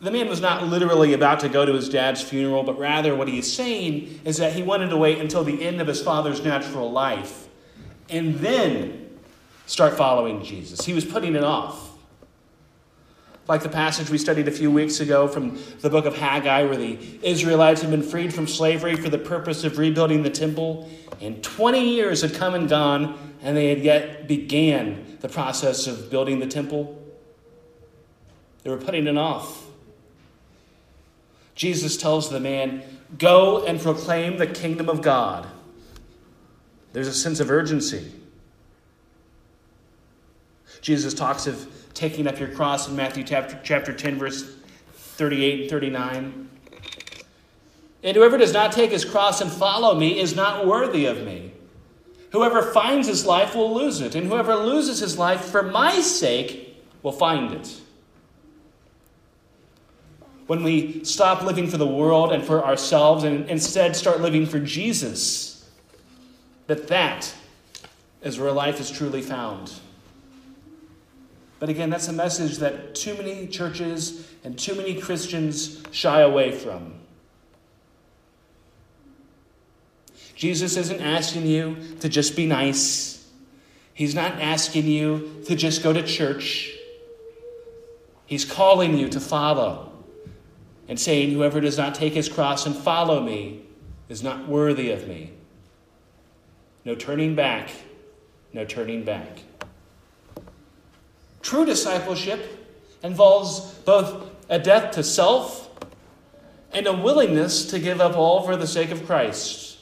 the 0.00 0.10
man 0.10 0.28
was 0.28 0.40
not 0.40 0.64
literally 0.64 1.12
about 1.12 1.40
to 1.40 1.48
go 1.48 1.64
to 1.64 1.72
his 1.72 1.88
dad's 1.88 2.20
funeral, 2.22 2.62
but 2.62 2.78
rather 2.78 3.16
what 3.16 3.28
he 3.28 3.38
is 3.38 3.52
saying 3.52 4.20
is 4.24 4.36
that 4.36 4.52
he 4.52 4.62
wanted 4.62 4.90
to 4.90 4.96
wait 4.96 5.18
until 5.18 5.42
the 5.42 5.62
end 5.64 5.80
of 5.80 5.86
his 5.86 6.00
father's 6.00 6.44
natural 6.44 6.90
life 6.90 7.48
and 8.08 8.36
then 8.36 9.10
start 9.66 9.96
following 9.96 10.42
Jesus. 10.44 10.84
He 10.84 10.92
was 10.92 11.04
putting 11.04 11.34
it 11.34 11.44
off. 11.44 11.97
Like 13.48 13.62
the 13.62 13.70
passage 13.70 14.10
we 14.10 14.18
studied 14.18 14.46
a 14.46 14.52
few 14.52 14.70
weeks 14.70 15.00
ago 15.00 15.26
from 15.26 15.58
the 15.80 15.88
book 15.88 16.04
of 16.04 16.14
Haggai, 16.14 16.64
where 16.64 16.76
the 16.76 16.98
Israelites 17.22 17.80
had 17.80 17.90
been 17.90 18.02
freed 18.02 18.34
from 18.34 18.46
slavery 18.46 18.94
for 18.94 19.08
the 19.08 19.16
purpose 19.16 19.64
of 19.64 19.78
rebuilding 19.78 20.22
the 20.22 20.30
temple, 20.30 20.90
and 21.22 21.42
20 21.42 21.80
years 21.80 22.20
had 22.20 22.34
come 22.34 22.54
and 22.54 22.68
gone, 22.68 23.36
and 23.40 23.56
they 23.56 23.70
had 23.70 23.80
yet 23.80 24.28
began 24.28 25.16
the 25.20 25.30
process 25.30 25.86
of 25.86 26.10
building 26.10 26.40
the 26.40 26.46
temple. 26.46 27.02
They 28.64 28.70
were 28.70 28.76
putting 28.76 29.06
it 29.06 29.16
off. 29.16 29.64
Jesus 31.54 31.96
tells 31.96 32.28
the 32.28 32.40
man, 32.40 32.82
Go 33.16 33.64
and 33.64 33.80
proclaim 33.80 34.36
the 34.36 34.46
kingdom 34.46 34.90
of 34.90 35.00
God. 35.00 35.48
There's 36.92 37.08
a 37.08 37.14
sense 37.14 37.40
of 37.40 37.50
urgency. 37.50 38.12
Jesus 40.88 41.12
talks 41.12 41.46
of 41.46 41.70
taking 41.92 42.26
up 42.26 42.40
your 42.40 42.48
cross 42.48 42.88
in 42.88 42.96
Matthew 42.96 43.22
chapter, 43.22 43.60
chapter 43.62 43.92
10, 43.92 44.18
verse 44.18 44.56
38 44.94 45.60
and 45.60 45.70
39. 45.70 46.48
And 48.02 48.16
whoever 48.16 48.38
does 48.38 48.54
not 48.54 48.72
take 48.72 48.90
his 48.90 49.04
cross 49.04 49.42
and 49.42 49.52
follow 49.52 49.94
me 49.94 50.18
is 50.18 50.34
not 50.34 50.66
worthy 50.66 51.04
of 51.04 51.22
me. 51.26 51.52
Whoever 52.32 52.62
finds 52.62 53.06
his 53.06 53.26
life 53.26 53.54
will 53.54 53.74
lose 53.74 54.00
it, 54.00 54.14
and 54.14 54.26
whoever 54.28 54.56
loses 54.56 54.98
his 55.00 55.18
life 55.18 55.42
for 55.44 55.62
my 55.62 56.00
sake 56.00 56.82
will 57.02 57.12
find 57.12 57.52
it 57.52 57.82
when 60.46 60.62
we 60.62 61.04
stop 61.04 61.42
living 61.42 61.66
for 61.66 61.76
the 61.76 61.86
world 61.86 62.32
and 62.32 62.42
for 62.42 62.64
ourselves 62.64 63.24
and 63.24 63.46
instead 63.50 63.94
start 63.94 64.22
living 64.22 64.46
for 64.46 64.58
Jesus, 64.58 65.68
that 66.66 66.88
that 66.88 67.34
is 68.22 68.40
where 68.40 68.52
life 68.52 68.80
is 68.80 68.90
truly 68.90 69.20
found. 69.20 69.70
But 71.58 71.68
again, 71.68 71.90
that's 71.90 72.08
a 72.08 72.12
message 72.12 72.58
that 72.58 72.94
too 72.94 73.14
many 73.14 73.46
churches 73.46 74.32
and 74.44 74.58
too 74.58 74.74
many 74.74 75.00
Christians 75.00 75.82
shy 75.90 76.20
away 76.20 76.52
from. 76.52 76.94
Jesus 80.34 80.76
isn't 80.76 81.00
asking 81.00 81.46
you 81.46 81.76
to 81.98 82.08
just 82.08 82.36
be 82.36 82.46
nice. 82.46 83.28
He's 83.92 84.14
not 84.14 84.40
asking 84.40 84.86
you 84.86 85.42
to 85.46 85.56
just 85.56 85.82
go 85.82 85.92
to 85.92 86.00
church. 86.04 86.72
He's 88.24 88.44
calling 88.44 88.96
you 88.96 89.08
to 89.08 89.18
follow 89.18 89.90
and 90.86 91.00
saying, 91.00 91.32
Whoever 91.32 91.60
does 91.60 91.76
not 91.76 91.96
take 91.96 92.12
his 92.12 92.28
cross 92.28 92.66
and 92.66 92.76
follow 92.76 93.20
me 93.20 93.62
is 94.08 94.22
not 94.22 94.46
worthy 94.46 94.92
of 94.92 95.08
me. 95.08 95.32
No 96.84 96.94
turning 96.94 97.34
back, 97.34 97.70
no 98.52 98.64
turning 98.64 99.02
back. 99.02 99.40
True 101.48 101.64
discipleship 101.64 102.68
involves 103.02 103.72
both 103.86 104.30
a 104.50 104.58
death 104.58 104.92
to 104.92 105.02
self 105.02 105.70
and 106.74 106.86
a 106.86 106.92
willingness 106.92 107.64
to 107.70 107.78
give 107.78 108.02
up 108.02 108.18
all 108.18 108.42
for 108.42 108.54
the 108.54 108.66
sake 108.66 108.90
of 108.90 109.06
Christ. 109.06 109.78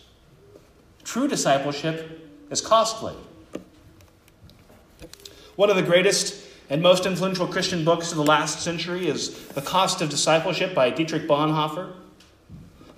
True 1.03 1.27
discipleship 1.27 2.31
is 2.51 2.61
costly. 2.61 3.15
One 5.57 5.69
of 5.69 5.75
the 5.75 5.83
greatest 5.83 6.41
and 6.71 6.83
most 6.83 7.05
influential 7.05 7.49
Christian 7.49 7.85
books 7.85 8.13
of 8.13 8.17
the 8.17 8.25
last 8.25 8.61
century 8.61 9.09
is 9.09 9.37
The 9.49 9.61
Cost 9.61 10.01
of 10.01 10.09
Discipleship 10.09 10.73
by 10.73 10.91
Dietrich 10.91 11.27
Bonhoeffer. 11.27 11.95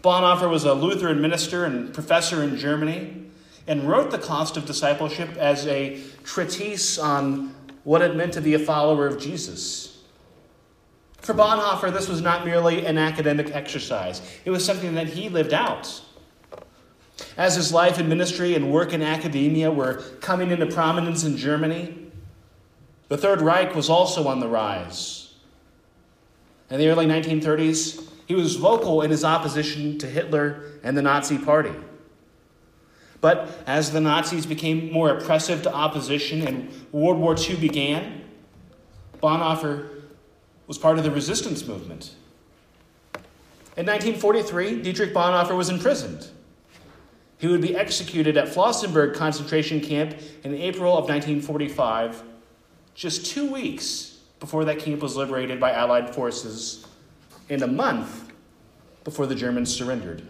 Bonhoeffer 0.03 0.51
was 0.51 0.65
a 0.65 0.75
Lutheran 0.75 1.23
minister 1.23 1.65
and 1.65 1.95
professor 1.95 2.43
in 2.43 2.59
Germany 2.59 3.31
and 3.67 3.89
wrote 3.89 4.11
The 4.11 4.19
Cost 4.19 4.59
of 4.59 4.67
Discipleship 4.67 5.39
as 5.39 5.67
a 5.67 6.03
treatise 6.23 6.99
on 6.99 7.55
what 7.89 8.03
it 8.03 8.15
meant 8.15 8.35
to 8.35 8.43
be 8.43 8.53
a 8.53 8.59
follower 8.59 9.07
of 9.07 9.19
Jesus. 9.19 10.03
For 11.23 11.33
Bonhoeffer, 11.33 11.91
this 11.91 12.07
was 12.07 12.21
not 12.21 12.45
merely 12.45 12.85
an 12.85 12.99
academic 12.99 13.57
exercise, 13.57 14.21
it 14.45 14.51
was 14.51 14.63
something 14.63 14.95
that 14.97 15.07
he 15.07 15.31
lived 15.31 15.55
out. 15.55 16.03
As 17.39 17.57
his 17.57 17.73
life 17.73 17.99
and 17.99 18.07
ministry 18.07 18.55
and 18.55 18.71
work 18.71 18.93
in 18.93 19.01
academia 19.01 19.73
were 19.73 20.03
coming 20.21 20.51
into 20.51 20.67
prominence 20.67 21.25
in 21.25 21.39
Germany, 21.39 22.11
the 23.09 23.17
Third 23.17 23.41
Reich 23.41 23.75
was 23.75 23.89
also 23.89 24.29
on 24.29 24.41
the 24.41 24.49
rise. 24.49 25.33
In 26.69 26.79
the 26.79 26.89
early 26.89 27.07
1930s, 27.07 28.07
he 28.27 28.35
was 28.35 28.57
vocal 28.57 29.01
in 29.01 29.11
his 29.11 29.25
opposition 29.25 29.97
to 29.97 30.07
Hitler 30.07 30.63
and 30.83 30.95
the 30.95 31.01
Nazi 31.01 31.39
Party. 31.39 31.73
But 33.21 33.63
as 33.67 33.91
the 33.91 34.01
Nazis 34.01 34.47
became 34.47 34.93
more 34.93 35.11
oppressive 35.11 35.63
to 35.65 35.75
opposition 35.75 36.47
and 36.47 36.71
World 36.93 37.19
War 37.19 37.37
II 37.37 37.57
began, 37.57 38.25
Bonhoeffer 39.23 39.89
was 40.67 40.79
part 40.79 40.99
of 40.99 41.05
the 41.05 41.11
resistance 41.11 41.67
movement. 41.67 42.15
In 43.77 43.87
1943, 43.87 44.83
Dietrich 44.83 45.13
Bonhoeffer 45.13 45.57
was 45.57 45.69
imprisoned. 45.69 46.29
He 47.39 47.47
would 47.47 47.61
be 47.61 47.77
executed 47.77 48.37
at 48.37 48.49
Flossenburg 48.49 49.15
concentration 49.15 49.81
camp 49.81 50.17
in 50.45 50.55
April 50.55 50.93
of 50.93 51.09
1945 51.09 52.23
just 52.95 53.27
two 53.27 53.51
weeks 53.51 54.19
before 54.41 54.65
that 54.65 54.81
camp 54.81 55.03
was 55.03 55.17
liberated 55.17 55.61
by 55.61 55.73
Allied 55.73 56.13
forces, 56.13 56.85
and 57.49 57.63
a 57.63 57.67
month 57.67 58.33
before 59.05 59.27
the 59.27 59.35
Germans 59.35 59.73
surrendered. 59.73 60.27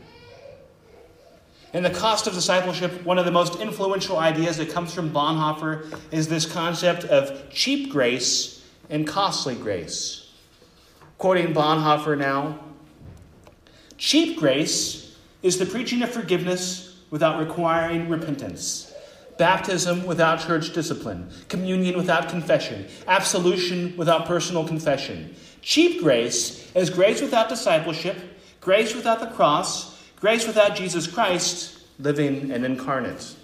In 1.78 1.84
the 1.84 1.90
cost 1.90 2.26
of 2.26 2.34
discipleship, 2.34 3.04
one 3.04 3.18
of 3.18 3.24
the 3.24 3.30
most 3.30 3.60
influential 3.60 4.18
ideas 4.18 4.56
that 4.56 4.68
comes 4.68 4.92
from 4.92 5.12
Bonhoeffer 5.12 5.96
is 6.10 6.26
this 6.26 6.44
concept 6.44 7.04
of 7.04 7.52
cheap 7.52 7.92
grace 7.92 8.66
and 8.90 9.06
costly 9.06 9.54
grace. 9.54 10.28
Quoting 11.18 11.54
Bonhoeffer 11.54 12.18
now 12.18 12.58
cheap 13.96 14.40
grace 14.40 15.16
is 15.44 15.60
the 15.60 15.66
preaching 15.66 16.02
of 16.02 16.10
forgiveness 16.10 17.00
without 17.10 17.38
requiring 17.38 18.08
repentance 18.08 18.92
baptism 19.38 20.04
without 20.04 20.40
church 20.40 20.72
discipline, 20.72 21.30
communion 21.48 21.96
without 21.96 22.28
confession, 22.28 22.88
absolution 23.06 23.96
without 23.96 24.26
personal 24.26 24.66
confession. 24.66 25.32
Cheap 25.62 26.02
grace 26.02 26.72
is 26.74 26.90
grace 26.90 27.20
without 27.20 27.48
discipleship, 27.48 28.16
grace 28.60 28.96
without 28.96 29.20
the 29.20 29.28
cross, 29.28 29.96
grace 30.20 30.46
without 30.46 30.76
Jesus 30.76 31.06
Christ 31.06 31.78
living 31.98 32.50
and 32.50 32.64
incarnate. 32.64 33.34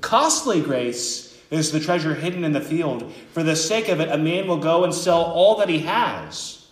Costly 0.00 0.60
grace 0.60 1.40
is 1.50 1.70
the 1.70 1.80
treasure 1.80 2.14
hidden 2.14 2.44
in 2.44 2.52
the 2.52 2.60
field. 2.60 3.12
For 3.32 3.42
the 3.42 3.54
sake 3.54 3.88
of 3.88 4.00
it, 4.00 4.08
a 4.08 4.18
man 4.18 4.46
will 4.46 4.58
go 4.58 4.84
and 4.84 4.94
sell 4.94 5.22
all 5.22 5.56
that 5.56 5.68
he 5.68 5.80
has. 5.80 6.66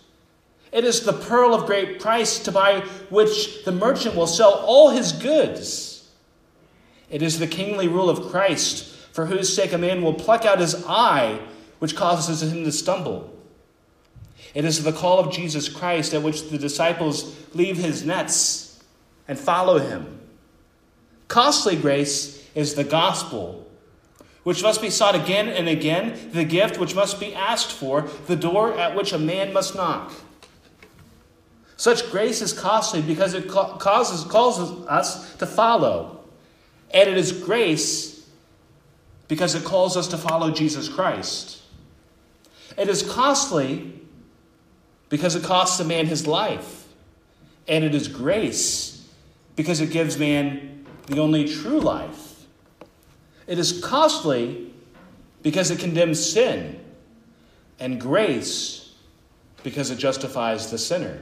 It 0.71 0.83
is 0.83 1.03
the 1.03 1.13
pearl 1.13 1.53
of 1.53 1.65
great 1.65 1.99
price 1.99 2.39
to 2.39 2.51
buy 2.51 2.79
which 3.09 3.63
the 3.63 3.71
merchant 3.71 4.15
will 4.15 4.27
sell 4.27 4.53
all 4.65 4.89
his 4.89 5.11
goods. 5.11 6.09
It 7.09 7.21
is 7.21 7.39
the 7.39 7.47
kingly 7.47 7.87
rule 7.87 8.09
of 8.09 8.31
Christ, 8.31 8.95
for 9.13 9.25
whose 9.25 9.53
sake 9.53 9.73
a 9.73 9.77
man 9.77 10.01
will 10.01 10.13
pluck 10.13 10.45
out 10.45 10.59
his 10.59 10.85
eye, 10.87 11.39
which 11.79 11.95
causes 11.95 12.41
him 12.41 12.63
to 12.63 12.71
stumble. 12.71 13.31
It 14.53 14.65
is 14.65 14.83
the 14.83 14.93
call 14.93 15.19
of 15.19 15.31
Jesus 15.31 15.69
Christ 15.69 16.13
at 16.13 16.23
which 16.23 16.49
the 16.49 16.57
disciples 16.57 17.35
leave 17.53 17.77
his 17.77 18.05
nets 18.05 18.70
and 19.31 19.39
follow 19.39 19.77
him. 19.77 20.19
Costly 21.29 21.77
grace 21.77 22.45
is 22.53 22.75
the 22.75 22.83
gospel, 22.83 23.65
which 24.43 24.61
must 24.61 24.81
be 24.81 24.89
sought 24.89 25.15
again 25.15 25.47
and 25.47 25.69
again, 25.69 26.31
the 26.33 26.43
gift 26.43 26.77
which 26.77 26.95
must 26.95 27.17
be 27.17 27.33
asked 27.33 27.71
for, 27.71 28.01
the 28.27 28.35
door 28.35 28.77
at 28.77 28.93
which 28.93 29.13
a 29.13 29.17
man 29.17 29.53
must 29.53 29.73
knock. 29.73 30.11
Such 31.77 32.11
grace 32.11 32.41
is 32.41 32.51
costly 32.51 33.01
because 33.01 33.33
it 33.33 33.47
causes, 33.47 34.29
calls 34.29 34.59
us 34.87 35.33
to 35.37 35.45
follow. 35.45 36.25
And 36.93 37.09
it 37.09 37.15
is 37.15 37.31
grace 37.31 38.29
because 39.29 39.55
it 39.55 39.63
calls 39.63 39.95
us 39.95 40.09
to 40.09 40.17
follow 40.17 40.51
Jesus 40.51 40.89
Christ. 40.89 41.61
It 42.77 42.89
is 42.89 43.01
costly 43.01 43.93
because 45.07 45.35
it 45.35 45.43
costs 45.43 45.79
a 45.79 45.85
man 45.85 46.07
his 46.07 46.27
life. 46.27 46.85
And 47.65 47.85
it 47.85 47.95
is 47.95 48.09
grace 48.09 48.97
because 49.55 49.81
it 49.81 49.91
gives 49.91 50.17
man 50.17 50.85
the 51.07 51.19
only 51.19 51.47
true 51.47 51.79
life. 51.79 52.45
It 53.47 53.59
is 53.59 53.83
costly 53.83 54.71
because 55.41 55.71
it 55.71 55.79
condemns 55.79 56.23
sin. 56.23 56.79
And 57.79 57.99
grace 57.99 58.93
because 59.63 59.89
it 59.89 59.97
justifies 59.97 60.69
the 60.69 60.77
sinner. 60.77 61.19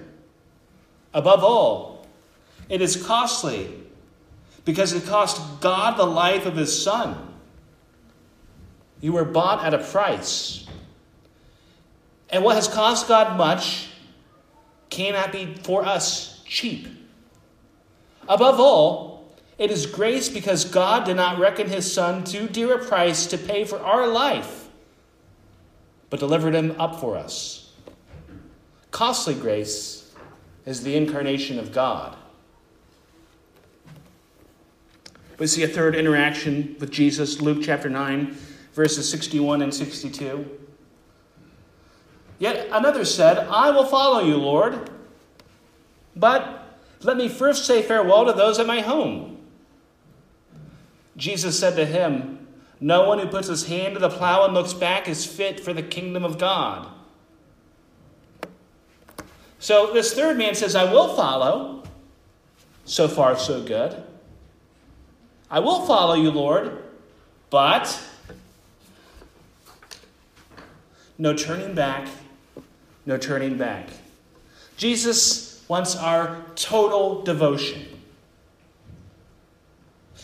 Above 1.13 1.44
all, 1.44 2.08
it 2.68 2.82
is 2.82 3.02
costly 3.02 3.74
because 4.65 4.94
it 4.94 5.06
cost 5.06 5.62
God 5.62 5.98
the 5.98 6.06
life 6.06 6.46
of 6.46 6.56
his 6.56 6.84
son. 6.84 7.34
You 9.02 9.13
were 9.13 9.26
bought 9.26 9.63
at 9.63 9.74
a 9.74 9.80
price. 9.80 10.68
And 12.30 12.44
what 12.44 12.56
has 12.56 12.68
cost 12.68 13.08
God 13.08 13.38
much 13.38 13.89
cannot 14.89 15.32
be 15.32 15.56
for 15.63 15.86
us 15.86 16.44
cheap. 16.46 16.88
Above 18.30 18.60
all, 18.60 19.34
it 19.58 19.72
is 19.72 19.88
grace 19.88 20.30
because 20.30 20.63
God 20.63 21.04
did 21.04 21.18
not 21.18 21.39
reckon 21.39 21.68
his 21.68 21.92
son 21.92 22.24
too 22.24 22.48
dear 22.48 22.76
a 22.76 22.86
price 22.86 23.26
to 23.26 23.38
pay 23.38 23.65
for 23.65 23.80
our 23.80 24.08
life, 24.08 24.70
but 26.12 26.20
delivered 26.20 26.54
him 26.54 26.80
up 26.80 27.00
for 27.00 27.18
us. 27.18 27.74
Costly 28.92 29.34
grace 29.34 30.13
is 30.65 30.84
the 30.84 30.96
incarnation 30.96 31.58
of 31.58 31.74
God. 31.74 32.15
We 35.39 35.48
see 35.48 35.63
a 35.63 35.68
third 35.68 35.96
interaction 35.96 36.76
with 36.80 36.92
Jesus, 36.92 37.42
Luke 37.42 37.60
chapter 37.63 37.89
9, 37.89 38.38
verses 38.74 39.10
61 39.10 39.62
and 39.63 39.74
62. 39.74 40.50
Yet 42.38 42.68
another 42.72 43.06
said, 43.06 43.39
I 43.50 43.72
will 43.72 43.86
follow 43.86 44.20
you, 44.20 44.38
Lord, 44.38 44.89
but 46.15 46.59
let 47.02 47.18
me 47.18 47.30
first 47.30 47.66
say 47.66 47.82
farewell 47.82 48.26
to 48.26 48.34
those 48.34 48.60
at 48.60 48.68
my 48.68 48.82
home. 48.82 49.38
Jesus 51.16 51.60
said 51.60 51.76
to 51.76 51.86
him, 51.86 52.48
No 52.80 53.08
one 53.08 53.20
who 53.20 53.28
puts 53.28 53.48
his 53.48 53.68
hand 53.68 53.94
to 53.94 54.00
the 54.00 54.10
plow 54.10 54.46
and 54.46 54.54
looks 54.54 54.74
back 54.74 55.08
is 55.08 55.26
fit 55.26 55.60
for 55.60 55.74
the 55.74 55.84
kingdom 55.84 56.24
of 56.24 56.38
God. 56.38 56.88
So 59.60 59.92
this 59.94 60.14
third 60.14 60.38
man 60.38 60.56
says, 60.56 60.76
I 60.76 60.92
will 60.92 61.16
follow. 61.16 61.84
So 62.86 63.08
far, 63.08 63.38
so 63.38 63.62
good. 63.62 64.02
I 65.52 65.60
will 65.60 65.86
follow 65.86 66.16
you, 66.16 66.32
Lord, 66.32 66.84
but 67.50 68.02
no 71.18 71.36
turning 71.36 71.76
back, 71.76 72.08
no 73.06 73.18
turning 73.18 73.58
back. 73.58 73.90
Jesus 74.78 75.49
wants 75.69 75.95
our 75.95 76.43
total 76.55 77.21
devotion. 77.21 77.86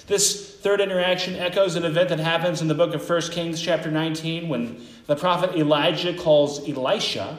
This 0.08 0.56
third 0.58 0.82
interaction 0.82 1.36
echoes 1.36 1.76
an 1.76 1.86
event 1.86 2.10
that 2.10 2.20
happens 2.20 2.62
in 2.62 2.68
the 2.68 2.76
book 2.76 2.94
of 2.94 3.08
1 3.08 3.22
Kings, 3.32 3.62
chapter 3.62 3.90
19, 3.90 4.50
when 4.50 4.86
the 5.06 5.16
prophet 5.16 5.56
Elijah 5.56 6.14
calls 6.14 6.68
Elisha. 6.68 7.38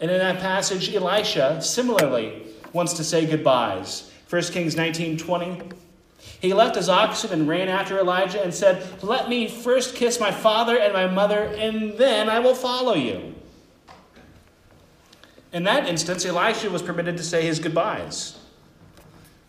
And 0.00 0.10
in 0.10 0.18
that 0.18 0.40
passage, 0.40 0.94
Elisha 0.94 1.62
similarly 1.62 2.42
wants 2.72 2.94
to 2.94 3.04
say 3.04 3.24
goodbyes. 3.24 4.10
1 4.28 4.42
Kings 4.44 4.76
19 4.76 5.18
20. 5.18 5.62
He 6.40 6.52
left 6.52 6.74
his 6.74 6.88
oxen 6.88 7.32
and 7.32 7.48
ran 7.48 7.68
after 7.68 7.98
Elijah 7.98 8.42
and 8.42 8.52
said, 8.52 9.02
Let 9.02 9.28
me 9.28 9.46
first 9.46 9.94
kiss 9.94 10.18
my 10.18 10.32
father 10.32 10.76
and 10.76 10.92
my 10.92 11.06
mother, 11.06 11.44
and 11.44 11.96
then 11.98 12.28
I 12.28 12.40
will 12.40 12.54
follow 12.54 12.94
you. 12.94 13.34
In 15.52 15.64
that 15.64 15.86
instance, 15.86 16.24
Elisha 16.24 16.70
was 16.70 16.82
permitted 16.82 17.16
to 17.18 17.22
say 17.22 17.44
his 17.44 17.58
goodbyes. 17.58 18.38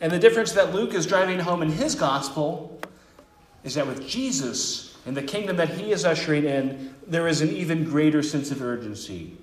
And 0.01 0.11
the 0.11 0.19
difference 0.19 0.51
that 0.53 0.73
Luke 0.73 0.93
is 0.93 1.05
driving 1.05 1.39
home 1.39 1.61
in 1.61 1.69
his 1.69 1.95
gospel 1.95 2.81
is 3.63 3.75
that 3.75 3.87
with 3.87 4.07
Jesus 4.07 4.97
and 5.05 5.15
the 5.15 5.21
kingdom 5.21 5.57
that 5.57 5.69
he 5.69 5.91
is 5.91 6.03
ushering 6.03 6.43
in, 6.43 6.93
there 7.07 7.27
is 7.27 7.41
an 7.41 7.49
even 7.49 7.85
greater 7.85 8.21
sense 8.21 8.51
of 8.51 8.61
urgency. 8.61 9.37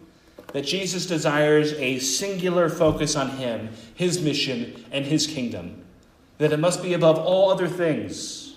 That 0.52 0.62
Jesus 0.62 1.06
desires 1.06 1.72
a 1.74 1.98
singular 1.98 2.68
focus 2.68 3.16
on 3.16 3.30
him, 3.30 3.70
his 3.94 4.20
mission, 4.20 4.84
and 4.90 5.04
his 5.04 5.26
kingdom 5.26 5.80
that 6.40 6.52
it 6.52 6.58
must 6.58 6.82
be 6.82 6.94
above 6.94 7.18
all 7.18 7.50
other 7.50 7.68
things. 7.68 8.54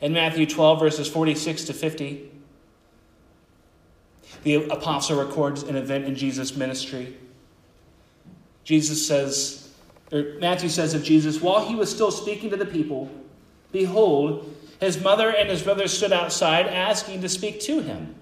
In 0.00 0.12
Matthew 0.12 0.46
12, 0.46 0.78
verses 0.78 1.08
46 1.08 1.64
to 1.64 1.72
50, 1.72 2.29
the 4.42 4.68
apostle 4.70 5.22
records 5.22 5.62
an 5.62 5.76
event 5.76 6.04
in 6.04 6.14
Jesus' 6.14 6.56
ministry. 6.56 7.16
Jesus 8.64 9.06
says, 9.06 9.70
or 10.12 10.34
Matthew 10.40 10.68
says 10.68 10.94
of 10.94 11.02
Jesus, 11.02 11.40
while 11.40 11.66
he 11.66 11.74
was 11.74 11.90
still 11.90 12.10
speaking 12.10 12.50
to 12.50 12.56
the 12.56 12.66
people, 12.66 13.10
behold, 13.72 14.54
his 14.80 15.00
mother 15.00 15.30
and 15.30 15.48
his 15.48 15.62
brothers 15.62 15.96
stood 15.96 16.12
outside 16.12 16.66
asking 16.66 17.20
to 17.20 17.28
speak 17.28 17.60
to 17.60 17.80
him. 17.80 18.14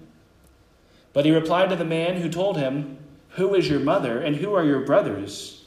But 1.13 1.25
he 1.25 1.31
replied 1.31 1.69
to 1.69 1.75
the 1.75 1.85
man 1.85 2.21
who 2.21 2.29
told 2.29 2.57
him, 2.57 2.97
Who 3.29 3.55
is 3.55 3.69
your 3.69 3.79
mother 3.79 4.19
and 4.19 4.35
who 4.35 4.53
are 4.53 4.63
your 4.63 4.81
brothers? 4.81 5.65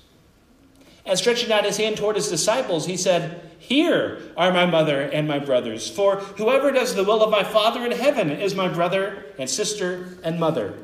And 1.05 1.19
stretching 1.19 1.51
out 1.51 1.65
his 1.65 1.79
hand 1.79 1.97
toward 1.97 2.15
his 2.15 2.29
disciples, 2.29 2.87
he 2.87 2.97
said, 2.97 3.52
Here 3.63 4.19
are 4.37 4.53
my 4.53 4.67
mother 4.67 5.03
and 5.03 5.29
my 5.29 5.39
brothers. 5.39 5.89
For 5.89 6.17
whoever 6.17 6.73
does 6.73 6.97
the 6.97 7.05
will 7.05 7.23
of 7.23 7.31
my 7.31 7.45
Father 7.45 7.87
in 7.87 7.93
heaven 7.93 8.29
is 8.29 8.57
my 8.57 8.67
brother 8.67 9.27
and 9.39 9.49
sister 9.49 10.19
and 10.25 10.41
mother. 10.41 10.77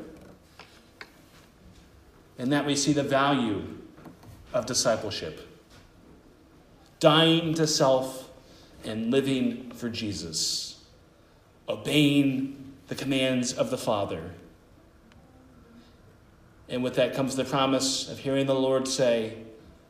And 2.37 2.53
that 2.53 2.65
we 2.65 2.77
see 2.77 2.93
the 2.93 3.03
value 3.03 3.63
of 4.53 4.65
discipleship 4.65 5.45
dying 7.01 7.53
to 7.55 7.67
self 7.67 8.29
and 8.85 9.11
living 9.11 9.71
for 9.71 9.89
Jesus, 9.89 10.81
obeying 11.67 12.75
the 12.87 12.95
commands 12.95 13.51
of 13.51 13.71
the 13.71 13.77
Father. 13.77 14.31
And 16.69 16.81
with 16.81 16.95
that 16.95 17.13
comes 17.13 17.35
the 17.35 17.43
promise 17.43 18.09
of 18.09 18.19
hearing 18.19 18.45
the 18.45 18.55
Lord 18.55 18.87
say, 18.87 19.37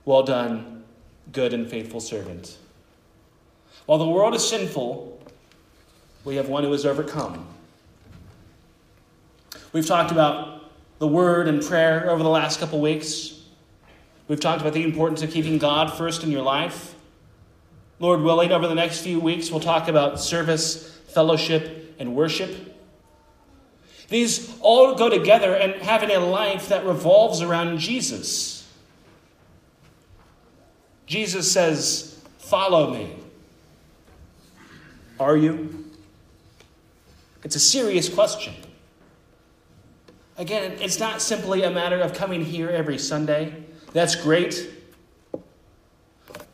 Well 0.06 0.24
done, 0.24 0.86
good 1.32 1.54
and 1.54 1.70
faithful 1.70 2.00
servant. 2.00 2.58
While 3.90 3.98
the 3.98 4.08
world 4.08 4.36
is 4.36 4.48
sinful, 4.48 5.20
we 6.24 6.36
have 6.36 6.48
one 6.48 6.64
who 6.64 6.72
has 6.74 6.86
overcome. 6.86 7.48
We've 9.74 9.88
talked 9.88 10.12
about 10.12 10.70
the 11.00 11.08
word 11.08 11.48
and 11.48 11.60
prayer 11.60 12.08
over 12.08 12.22
the 12.22 12.30
last 12.30 12.60
couple 12.60 12.80
weeks. 12.82 13.42
We've 14.28 14.40
talked 14.40 14.62
about 14.62 14.74
the 14.74 14.84
importance 14.84 15.24
of 15.24 15.32
keeping 15.32 15.58
God 15.58 15.92
first 15.92 16.24
in 16.24 16.30
your 16.30 16.44
life. 16.44 16.94
Lord 17.98 18.22
willing, 18.22 18.52
over 18.52 18.68
the 18.68 18.76
next 18.76 19.02
few 19.02 19.20
weeks, 19.20 19.50
we'll 19.50 19.60
talk 19.60 19.88
about 19.88 20.20
service, 20.20 20.96
fellowship, 21.08 21.96
and 21.98 22.16
worship. 22.16 22.78
These 24.08 24.56
all 24.62 24.94
go 24.94 25.10
together 25.10 25.56
and 25.56 25.82
having 25.82 26.12
a 26.12 26.20
life 26.20 26.70
that 26.70 26.86
revolves 26.86 27.42
around 27.42 27.80
Jesus. 27.80 28.72
Jesus 31.08 31.52
says, 31.52 32.22
Follow 32.38 32.94
me. 32.94 33.16
Are 35.20 35.36
you? 35.36 35.86
It's 37.44 37.56
a 37.56 37.60
serious 37.60 38.10
question. 38.10 38.54
Again, 40.38 40.78
it's 40.80 41.00
not 41.00 41.22
simply 41.22 41.64
a 41.64 41.70
matter 41.70 42.00
of 42.00 42.14
coming 42.14 42.44
here 42.44 42.70
every 42.70 42.98
Sunday 42.98 43.66
that's 43.94 44.16
great. 44.16 44.70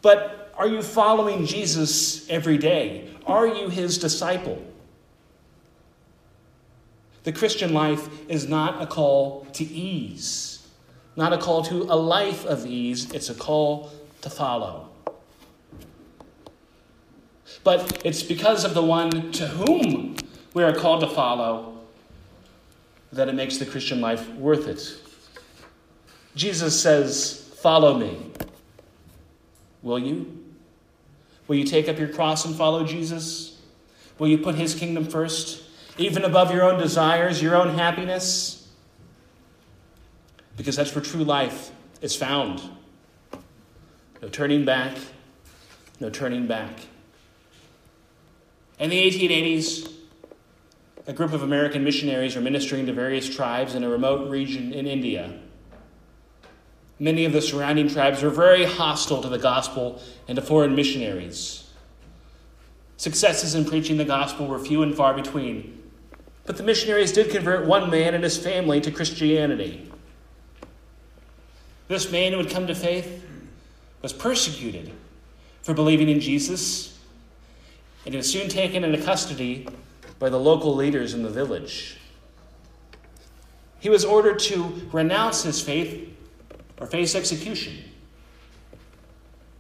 But 0.02 0.54
are 0.58 0.68
you 0.68 0.82
following 0.82 1.46
Jesus 1.46 2.30
every 2.30 2.58
day? 2.58 3.10
Are 3.26 3.48
you 3.48 3.70
his 3.70 3.98
disciple? 3.98 4.64
The 7.24 7.32
Christian 7.32 7.74
life 7.74 8.08
is 8.30 8.48
not 8.48 8.82
a 8.82 8.86
call 8.86 9.46
to 9.54 9.64
ease, 9.64 10.66
not 11.16 11.34
a 11.34 11.38
call 11.38 11.64
to 11.64 11.84
a 11.84 11.96
life 11.96 12.46
of 12.46 12.66
ease, 12.66 13.12
it's 13.12 13.30
a 13.30 13.36
call 13.36 13.92
to 14.22 14.30
follow. 14.30 14.90
But 17.66 18.06
it's 18.06 18.22
because 18.22 18.64
of 18.64 18.76
the 18.76 18.84
one 18.84 19.32
to 19.34 19.48
whom 19.48 20.16
we 20.54 20.62
are 20.62 20.72
called 20.72 21.02
to 21.02 21.08
follow 21.08 21.80
that 23.12 23.28
it 23.28 23.34
makes 23.34 23.58
the 23.58 23.66
Christian 23.66 24.00
life 24.00 24.30
worth 24.34 24.68
it. 24.68 24.96
Jesus 26.36 26.80
says, 26.80 27.42
Follow 27.62 27.98
me. 27.98 28.32
Will 29.82 29.98
you? 29.98 30.46
Will 31.48 31.56
you 31.56 31.64
take 31.64 31.90
up 31.90 31.98
your 31.98 32.08
cross 32.08 32.46
and 32.46 32.56
follow 32.56 32.86
Jesus? 32.86 33.60
Will 34.20 34.28
you 34.28 34.38
put 34.38 34.54
his 34.54 34.76
kingdom 34.76 35.06
first, 35.06 35.64
even 35.98 36.24
above 36.24 36.54
your 36.54 36.64
own 36.64 36.80
desires, 36.80 37.42
your 37.42 37.56
own 37.56 37.76
happiness? 37.76 38.70
Because 40.56 40.76
that's 40.76 40.94
where 40.94 41.04
true 41.04 41.24
life 41.24 41.72
is 42.02 42.16
found. 42.16 42.62
No 44.22 44.30
turning 44.30 44.66
back, 44.66 44.96
no 46.00 46.12
turning 46.12 46.46
back. 46.46 46.72
In 48.78 48.90
the 48.90 49.02
1880s, 49.02 49.92
a 51.08 51.14
group 51.14 51.34
of 51.34 51.44
American 51.44 51.84
missionaries 51.84 52.36
were 52.36 52.42
ministering 52.42 52.86
to 52.88 52.94
various 52.94 53.34
tribes 53.34 53.76
in 53.76 53.84
a 53.84 53.90
remote 53.90 54.30
region 54.30 54.74
in 54.74 54.86
India. 54.86 55.40
Many 57.00 57.26
of 57.26 57.34
the 57.34 57.42
surrounding 57.42 57.88
tribes 57.88 58.22
were 58.22 58.30
very 58.30 58.66
hostile 58.66 59.22
to 59.22 59.30
the 59.30 59.38
gospel 59.38 60.02
and 60.28 60.36
to 60.36 60.42
foreign 60.42 60.76
missionaries. 60.76 61.70
Successes 62.98 63.56
in 63.56 63.66
preaching 63.66 63.98
the 63.98 64.06
gospel 64.06 64.48
were 64.48 64.60
few 64.60 64.82
and 64.82 64.96
far 64.96 65.14
between, 65.14 65.84
but 66.46 66.58
the 66.58 66.64
missionaries 66.64 67.12
did 67.12 67.30
convert 67.30 67.66
one 67.66 67.90
man 67.90 68.14
and 68.14 68.24
his 68.24 68.38
family 68.38 68.80
to 68.82 68.92
Christianity. 68.92 69.92
This 71.88 72.12
man 72.12 72.32
who 72.32 72.40
had 72.40 72.50
come 72.50 72.68
to 72.68 72.76
faith 72.76 73.26
was 74.02 74.14
persecuted 74.14 74.92
for 75.62 75.74
believing 75.74 76.10
in 76.10 76.20
Jesus, 76.20 76.95
and 78.06 78.14
he 78.14 78.18
was 78.18 78.32
soon 78.32 78.48
taken 78.48 78.84
into 78.84 79.02
custody 79.02 79.68
by 80.20 80.30
the 80.30 80.40
local 80.40 80.76
leaders 80.76 81.14
in 81.14 81.24
the 81.24 81.30
village. 81.30 81.98
He 83.80 83.90
was 83.90 84.06
ordered 84.06 84.40
to 84.40 84.90
renounce 84.92 85.44
his 85.44 85.62
faith 85.62 86.16
or 86.80 86.88
face 86.88 87.16
execution. 87.16 87.84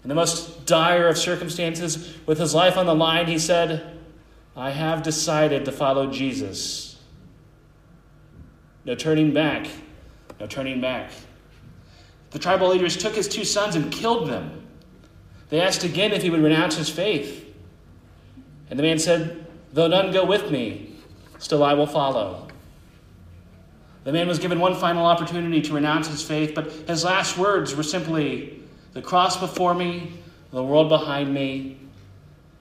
In 0.04 0.10
the 0.10 0.16
most 0.16 0.66
dire 0.66 1.08
of 1.08 1.18
circumstances, 1.18 2.16
with 2.26 2.38
his 2.38 2.54
life 2.54 2.78
on 2.78 2.86
the 2.86 2.96
line, 2.96 3.28
he 3.28 3.40
said, 3.40 3.98
I 4.56 4.70
have 4.70 5.04
decided 5.04 5.66
to 5.66 5.72
follow 5.72 6.12
Jesus. 6.12 7.02
No 8.86 8.96
turning 8.96 9.34
back, 9.34 9.68
no 10.40 10.46
turning 10.46 10.80
back. 10.80 11.12
The 12.32 12.40
tribal 12.40 12.70
leaders 12.70 12.98
took 12.98 13.16
his 13.16 13.28
two 13.28 13.44
sons 13.44 13.76
and 13.76 13.92
killed 13.92 14.30
them. 14.30 14.68
They 15.50 15.62
asked 15.62 15.84
again 15.84 16.14
if 16.14 16.22
he 16.22 16.30
would 16.30 16.42
renounce 16.42 16.76
his 16.76 16.90
faith. 16.90 17.45
And 18.69 18.80
the 18.80 18.84
man 18.84 18.99
said, 18.99 19.45
Though 19.73 19.88
none 19.88 20.12
go 20.12 20.25
with 20.25 20.51
me, 20.51 20.95
still 21.38 21.63
I 21.63 21.73
will 21.73 21.88
follow. 21.88 22.47
The 24.06 24.13
man 24.13 24.28
was 24.28 24.39
given 24.39 24.60
one 24.60 24.75
final 24.75 25.06
opportunity 25.06 25.62
to 25.63 25.73
renounce 25.73 26.08
his 26.08 26.21
faith, 26.21 26.54
but 26.56 26.71
his 26.88 27.04
last 27.04 27.38
words 27.38 27.75
were 27.75 27.84
simply, 27.84 28.62
The 28.93 29.01
cross 29.01 29.38
before 29.38 29.73
me, 29.73 30.13
the 30.51 30.63
world 30.63 30.89
behind 30.89 31.34
me. 31.34 31.80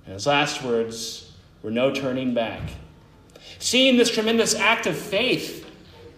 And 0.07 0.15
his 0.15 0.27
last 0.27 0.63
words 0.63 1.33
were, 1.63 1.71
No 1.71 1.93
turning 1.93 2.35
back. 2.35 2.63
Seeing 3.59 3.97
this 3.97 4.11
tremendous 4.11 4.55
act 4.55 4.87
of 4.87 4.97
faith 4.97 5.71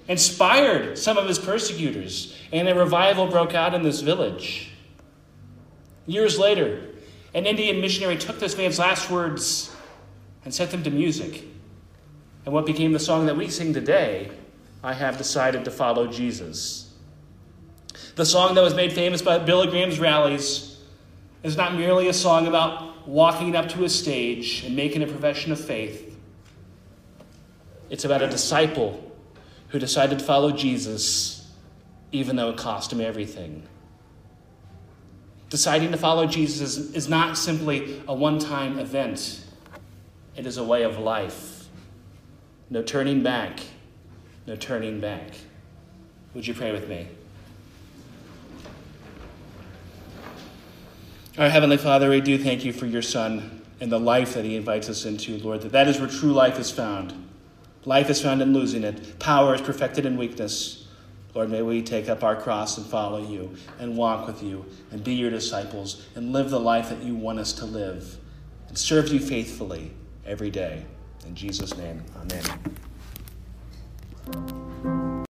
inspired 0.08 0.96
some 0.96 1.18
of 1.18 1.26
his 1.26 1.38
persecutors, 1.38 2.34
and 2.52 2.68
a 2.68 2.74
revival 2.74 3.26
broke 3.26 3.54
out 3.54 3.74
in 3.74 3.82
this 3.82 4.00
village. 4.00 4.70
Years 6.06 6.38
later, 6.38 6.82
an 7.34 7.46
Indian 7.46 7.80
missionary 7.80 8.16
took 8.16 8.38
this 8.38 8.56
man's 8.56 8.78
last 8.78 9.10
words 9.10 9.75
and 10.46 10.54
set 10.54 10.70
them 10.70 10.84
to 10.84 10.90
music. 10.90 11.42
And 12.44 12.54
what 12.54 12.66
became 12.66 12.92
the 12.92 13.00
song 13.00 13.26
that 13.26 13.36
we 13.36 13.50
sing 13.50 13.74
today 13.74 14.30
I 14.82 14.92
have 14.92 15.18
decided 15.18 15.64
to 15.64 15.70
follow 15.72 16.06
Jesus. 16.06 16.94
The 18.14 18.24
song 18.24 18.54
that 18.54 18.60
was 18.60 18.72
made 18.72 18.92
famous 18.92 19.20
by 19.20 19.40
Billy 19.40 19.66
Graham's 19.66 19.98
rallies 19.98 20.78
is 21.42 21.56
not 21.56 21.74
merely 21.74 22.06
a 22.06 22.12
song 22.12 22.46
about 22.46 23.08
walking 23.08 23.56
up 23.56 23.68
to 23.70 23.82
a 23.82 23.88
stage 23.88 24.62
and 24.64 24.76
making 24.76 25.02
a 25.02 25.08
profession 25.08 25.50
of 25.50 25.58
faith. 25.58 26.16
It's 27.90 28.04
about 28.04 28.22
a 28.22 28.28
disciple 28.28 29.12
who 29.70 29.80
decided 29.80 30.20
to 30.20 30.24
follow 30.24 30.52
Jesus 30.52 31.50
even 32.12 32.36
though 32.36 32.50
it 32.50 32.56
cost 32.56 32.92
him 32.92 33.00
everything. 33.00 33.64
Deciding 35.50 35.90
to 35.90 35.98
follow 35.98 36.26
Jesus 36.26 36.76
is 36.76 37.08
not 37.08 37.36
simply 37.36 38.00
a 38.06 38.14
one 38.14 38.38
time 38.38 38.78
event, 38.78 39.44
it 40.36 40.46
is 40.46 40.58
a 40.58 40.64
way 40.64 40.82
of 40.82 40.98
life. 40.98 41.68
No 42.70 42.82
turning 42.82 43.22
back 43.22 43.60
no 44.46 44.54
turning 44.54 45.00
back. 45.00 45.32
Would 46.34 46.46
you 46.46 46.54
pray 46.54 46.72
with 46.72 46.88
me? 46.88 47.08
Our 51.38 51.50
Heavenly 51.50 51.76
Father, 51.76 52.08
we 52.08 52.20
do 52.20 52.38
thank 52.38 52.64
you 52.64 52.72
for 52.72 52.86
your 52.86 53.02
Son 53.02 53.62
and 53.80 53.90
the 53.92 53.98
life 53.98 54.34
that 54.34 54.44
he 54.44 54.56
invites 54.56 54.88
us 54.88 55.04
into, 55.04 55.36
Lord, 55.38 55.62
that 55.62 55.72
that 55.72 55.88
is 55.88 55.98
where 55.98 56.08
true 56.08 56.32
life 56.32 56.58
is 56.58 56.70
found. 56.70 57.12
Life 57.84 58.08
is 58.08 58.22
found 58.22 58.40
in 58.40 58.54
losing 58.54 58.84
it. 58.84 59.18
Power 59.18 59.54
is 59.54 59.60
perfected 59.60 60.06
in 60.06 60.16
weakness. 60.16 60.86
Lord, 61.34 61.50
may 61.50 61.60
we 61.60 61.82
take 61.82 62.08
up 62.08 62.24
our 62.24 62.36
cross 62.36 62.78
and 62.78 62.86
follow 62.86 63.18
you 63.18 63.54
and 63.78 63.96
walk 63.96 64.26
with 64.26 64.42
you 64.42 64.64
and 64.90 65.04
be 65.04 65.14
your 65.14 65.30
disciples 65.30 66.06
and 66.14 66.32
live 66.32 66.48
the 66.50 66.60
life 66.60 66.88
that 66.88 67.02
you 67.02 67.14
want 67.14 67.38
us 67.38 67.52
to 67.54 67.66
live 67.66 68.16
and 68.68 68.78
serve 68.78 69.08
you 69.08 69.20
faithfully 69.20 69.92
every 70.26 70.50
day. 70.50 70.84
In 71.26 71.34
Jesus' 71.34 71.76
name, 71.76 72.02
amen. 74.32 74.65